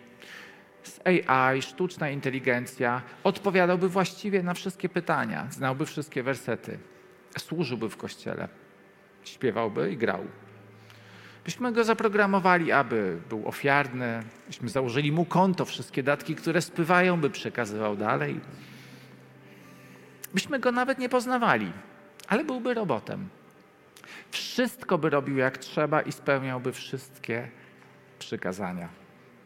z 0.83 0.99
AI, 1.05 1.61
sztuczna 1.61 2.09
inteligencja, 2.09 3.01
odpowiadałby 3.23 3.89
właściwie 3.89 4.43
na 4.43 4.53
wszystkie 4.53 4.89
pytania, 4.89 5.47
znałby 5.51 5.85
wszystkie 5.85 6.23
wersety, 6.23 6.77
służyłby 7.37 7.89
w 7.89 7.97
kościele, 7.97 8.47
śpiewałby 9.23 9.91
i 9.91 9.97
grał. 9.97 10.25
Byśmy 11.45 11.71
go 11.71 11.83
zaprogramowali, 11.83 12.71
aby 12.71 13.17
był 13.29 13.47
ofiarny, 13.47 14.23
byśmy 14.47 14.69
założyli 14.69 15.11
mu 15.11 15.25
konto, 15.25 15.65
wszystkie 15.65 16.03
datki, 16.03 16.35
które 16.35 16.61
spływają, 16.61 17.21
by 17.21 17.29
przekazywał 17.29 17.95
dalej 17.95 18.39
byśmy 20.33 20.59
go 20.59 20.71
nawet 20.71 20.99
nie 20.99 21.09
poznawali, 21.09 21.71
ale 22.27 22.43
byłby 22.43 22.73
robotem. 22.73 23.29
Wszystko 24.31 24.97
by 24.97 25.09
robił 25.09 25.37
jak 25.37 25.57
trzeba 25.57 26.01
i 26.01 26.11
spełniałby 26.11 26.73
wszystkie 26.73 27.49
przykazania, 28.19 28.89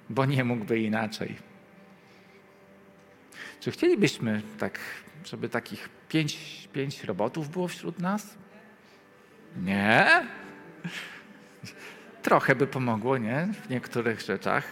bo 0.10 0.26
nie 0.26 0.44
mógłby 0.44 0.80
inaczej. 0.80 1.36
Czy 3.60 3.72
chcielibyśmy 3.72 4.42
tak, 4.60 4.80
żeby 5.26 5.50
takich 5.50 5.90
pięć, 6.10 6.38
pięć 6.74 7.04
robotów 7.04 7.50
było 7.50 7.68
wśród 7.68 8.00
nas? 8.00 8.38
Nie? 9.62 10.28
Trochę 12.22 12.56
by 12.56 12.68
pomogło, 12.68 13.18
nie? 13.18 13.48
W 13.64 13.70
niektórych 13.70 14.22
rzeczach. 14.22 14.64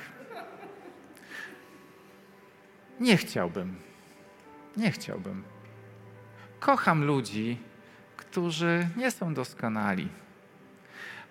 Nie 3.00 3.17
chciałbym. 3.17 3.76
Nie 4.78 4.91
chciałbym. 4.91 5.43
Kocham 6.62 7.04
ludzi, 7.04 7.58
którzy 8.17 8.88
nie 8.97 9.12
są 9.12 9.34
doskonali. 9.34 10.08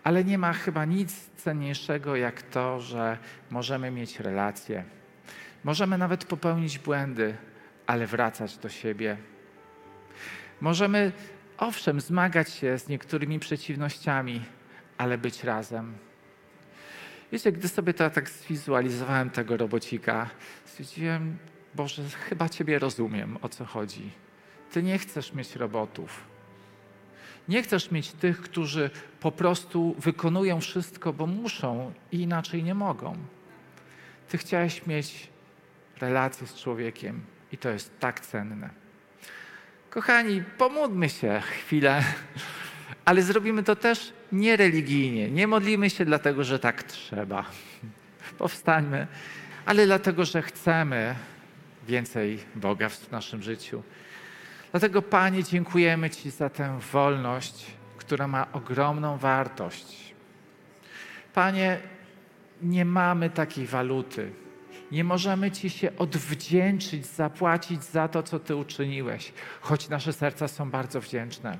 Ale 0.04 0.24
nie 0.24 0.38
ma 0.38 0.52
chyba 0.52 0.84
nic 0.84 1.30
cenniejszego 1.36 2.16
jak 2.16 2.42
to, 2.42 2.80
że 2.80 3.18
możemy 3.50 3.90
mieć 3.90 4.20
relacje. 4.20 4.84
Możemy 5.64 5.98
nawet 5.98 6.24
popełnić 6.24 6.78
błędy, 6.78 7.36
ale 7.86 8.06
wracać 8.06 8.56
do 8.56 8.68
siebie. 8.68 9.16
Możemy, 10.60 11.12
owszem, 11.58 12.00
zmagać 12.00 12.50
się 12.50 12.78
z 12.78 12.88
niektórymi 12.88 13.38
przeciwnościami, 13.38 14.42
ale 14.98 15.18
być 15.18 15.44
razem. 15.44 15.94
Wiecie, 17.32 17.52
gdy 17.52 17.68
sobie 17.68 17.94
to 17.94 18.10
tak 18.10 18.30
zwizualizowałem 18.30 19.30
tego 19.30 19.56
robocika, 19.56 20.30
stwierdziłem, 20.64 21.38
Boże, 21.74 22.02
chyba 22.28 22.48
Ciebie 22.48 22.78
rozumiem, 22.78 23.38
o 23.42 23.48
co 23.48 23.64
chodzi. 23.64 24.10
Ty 24.72 24.82
nie 24.82 24.98
chcesz 24.98 25.32
mieć 25.32 25.56
robotów. 25.56 26.24
Nie 27.48 27.62
chcesz 27.62 27.90
mieć 27.90 28.12
tych, 28.12 28.40
którzy 28.40 28.90
po 29.20 29.32
prostu 29.32 29.96
wykonują 29.98 30.60
wszystko, 30.60 31.12
bo 31.12 31.26
muszą 31.26 31.92
i 32.12 32.20
inaczej 32.20 32.62
nie 32.62 32.74
mogą. 32.74 33.16
Ty 34.28 34.38
chciałeś 34.38 34.86
mieć 34.86 35.28
relację 36.00 36.46
z 36.46 36.54
człowiekiem 36.54 37.20
i 37.52 37.58
to 37.58 37.68
jest 37.68 38.00
tak 38.00 38.20
cenne. 38.20 38.70
Kochani, 39.90 40.42
pomódlmy 40.58 41.08
się 41.08 41.42
chwilę, 41.44 42.04
ale 43.04 43.22
zrobimy 43.22 43.62
to 43.62 43.76
też 43.76 44.12
niereligijnie. 44.32 45.30
Nie 45.30 45.46
modlimy 45.46 45.90
się 45.90 46.04
dlatego, 46.04 46.44
że 46.44 46.58
tak 46.58 46.82
trzeba. 46.82 47.44
Powstańmy, 48.38 49.06
ale 49.66 49.86
dlatego, 49.86 50.24
że 50.24 50.42
chcemy 50.42 51.14
więcej 51.88 52.38
Boga 52.54 52.88
w 52.88 53.10
naszym 53.10 53.42
życiu. 53.42 53.82
Dlatego, 54.70 55.02
Panie, 55.02 55.44
dziękujemy 55.44 56.10
Ci 56.10 56.30
za 56.30 56.48
tę 56.48 56.78
wolność, 56.92 57.66
która 57.96 58.28
ma 58.28 58.52
ogromną 58.52 59.18
wartość. 59.18 60.14
Panie, 61.34 61.80
nie 62.62 62.84
mamy 62.84 63.30
takiej 63.30 63.66
waluty. 63.66 64.32
Nie 64.92 65.04
możemy 65.04 65.50
Ci 65.50 65.70
się 65.70 65.96
odwdzięczyć, 65.96 67.06
zapłacić 67.06 67.84
za 67.84 68.08
to, 68.08 68.22
co 68.22 68.38
Ty 68.38 68.56
uczyniłeś, 68.56 69.32
choć 69.60 69.88
nasze 69.88 70.12
serca 70.12 70.48
są 70.48 70.70
bardzo 70.70 71.00
wdzięczne. 71.00 71.58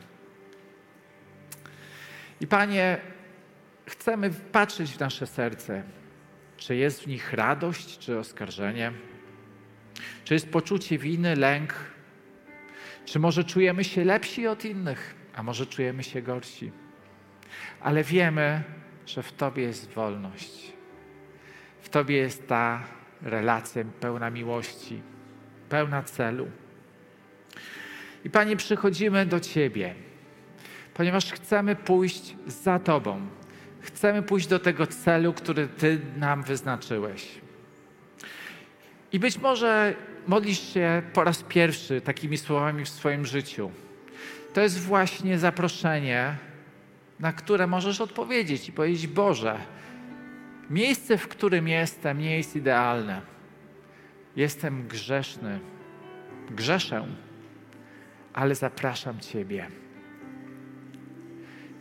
I 2.40 2.46
Panie, 2.46 3.00
chcemy 3.86 4.30
patrzeć 4.30 4.90
w 4.90 5.00
nasze 5.00 5.26
serce, 5.26 5.82
czy 6.56 6.76
jest 6.76 7.02
w 7.02 7.06
nich 7.06 7.32
radość, 7.32 7.98
czy 7.98 8.18
oskarżenie, 8.18 8.92
czy 10.24 10.34
jest 10.34 10.50
poczucie 10.50 10.98
winy, 10.98 11.36
lęk, 11.36 11.74
czy 13.04 13.18
może 13.18 13.44
czujemy 13.44 13.84
się 13.84 14.04
lepsi 14.04 14.46
od 14.46 14.64
innych, 14.64 15.14
a 15.34 15.42
może 15.42 15.66
czujemy 15.66 16.02
się 16.02 16.22
gorsi. 16.22 16.72
Ale 17.80 18.04
wiemy, 18.04 18.62
że 19.06 19.22
w 19.22 19.32
Tobie 19.32 19.62
jest 19.62 19.90
wolność. 19.90 20.72
W 21.80 21.88
Tobie 21.88 22.16
jest 22.16 22.48
ta 22.48 22.82
relacja 23.22 23.84
pełna 24.00 24.30
miłości, 24.30 25.02
pełna 25.68 26.02
celu. 26.02 26.48
I 28.24 28.30
Panie, 28.30 28.56
przychodzimy 28.56 29.26
do 29.26 29.40
Ciebie, 29.40 29.94
ponieważ 30.94 31.32
chcemy 31.32 31.76
pójść 31.76 32.36
za 32.46 32.78
Tobą. 32.78 33.26
Chcemy 33.80 34.22
pójść 34.22 34.46
do 34.46 34.58
tego 34.58 34.86
celu, 34.86 35.32
który 35.32 35.68
Ty 35.68 36.00
nam 36.16 36.42
wyznaczyłeś. 36.42 37.40
I 39.12 39.18
być 39.18 39.38
może 39.38 39.94
modlisz 40.26 40.72
się 40.74 41.02
po 41.12 41.24
raz 41.24 41.42
pierwszy 41.42 42.00
takimi 42.00 42.38
słowami 42.38 42.84
w 42.84 42.88
swoim 42.88 43.26
życiu. 43.26 43.70
To 44.54 44.60
jest 44.60 44.80
właśnie 44.80 45.38
zaproszenie, 45.38 46.36
na 47.20 47.32
które 47.32 47.66
możesz 47.66 48.00
odpowiedzieć 48.00 48.68
i 48.68 48.72
powiedzieć: 48.72 49.06
Boże, 49.06 49.58
miejsce, 50.70 51.18
w 51.18 51.28
którym 51.28 51.68
jestem, 51.68 52.18
nie 52.18 52.36
jest 52.36 52.56
idealne. 52.56 53.20
Jestem 54.36 54.88
grzeszny, 54.88 55.60
grzeszę, 56.50 57.06
ale 58.32 58.54
zapraszam 58.54 59.20
Ciebie. 59.20 59.66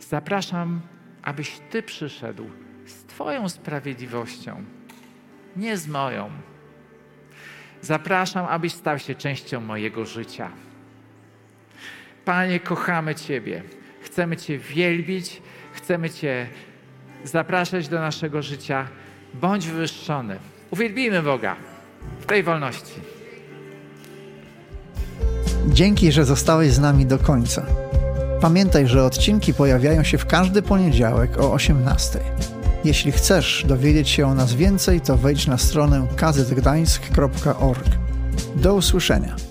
Zapraszam, 0.00 0.80
abyś 1.22 1.60
Ty 1.70 1.82
przyszedł 1.82 2.50
z 2.86 3.04
Twoją 3.04 3.48
sprawiedliwością, 3.48 4.64
nie 5.56 5.76
z 5.76 5.88
moją. 5.88 6.30
Zapraszam, 7.82 8.46
abyś 8.46 8.72
stał 8.72 8.98
się 8.98 9.14
częścią 9.14 9.60
mojego 9.60 10.06
życia. 10.06 10.50
Panie, 12.24 12.60
kochamy 12.60 13.14
Ciebie. 13.14 13.62
Chcemy 14.02 14.36
Cię 14.36 14.58
wielbić, 14.58 15.42
chcemy 15.72 16.10
Cię 16.10 16.46
zapraszać 17.24 17.88
do 17.88 18.00
naszego 18.00 18.42
życia. 18.42 18.88
Bądź 19.34 19.66
wywyższony. 19.66 20.36
Uwielbijmy 20.70 21.22
Boga 21.22 21.56
w 22.20 22.26
tej 22.26 22.42
wolności. 22.42 23.00
Dzięki, 25.68 26.12
że 26.12 26.24
zostałeś 26.24 26.70
z 26.70 26.78
nami 26.78 27.06
do 27.06 27.18
końca. 27.18 27.66
Pamiętaj, 28.40 28.86
że 28.86 29.04
odcinki 29.04 29.54
pojawiają 29.54 30.02
się 30.02 30.18
w 30.18 30.26
każdy 30.26 30.62
poniedziałek 30.62 31.38
o 31.38 31.52
18. 31.52 32.20
Jeśli 32.84 33.12
chcesz 33.12 33.64
dowiedzieć 33.68 34.08
się 34.08 34.26
o 34.26 34.34
nas 34.34 34.54
więcej, 34.54 35.00
to 35.00 35.16
wejdź 35.16 35.46
na 35.46 35.58
stronę 35.58 36.06
kazetgdańsk.org. 36.16 37.88
Do 38.56 38.74
usłyszenia. 38.74 39.49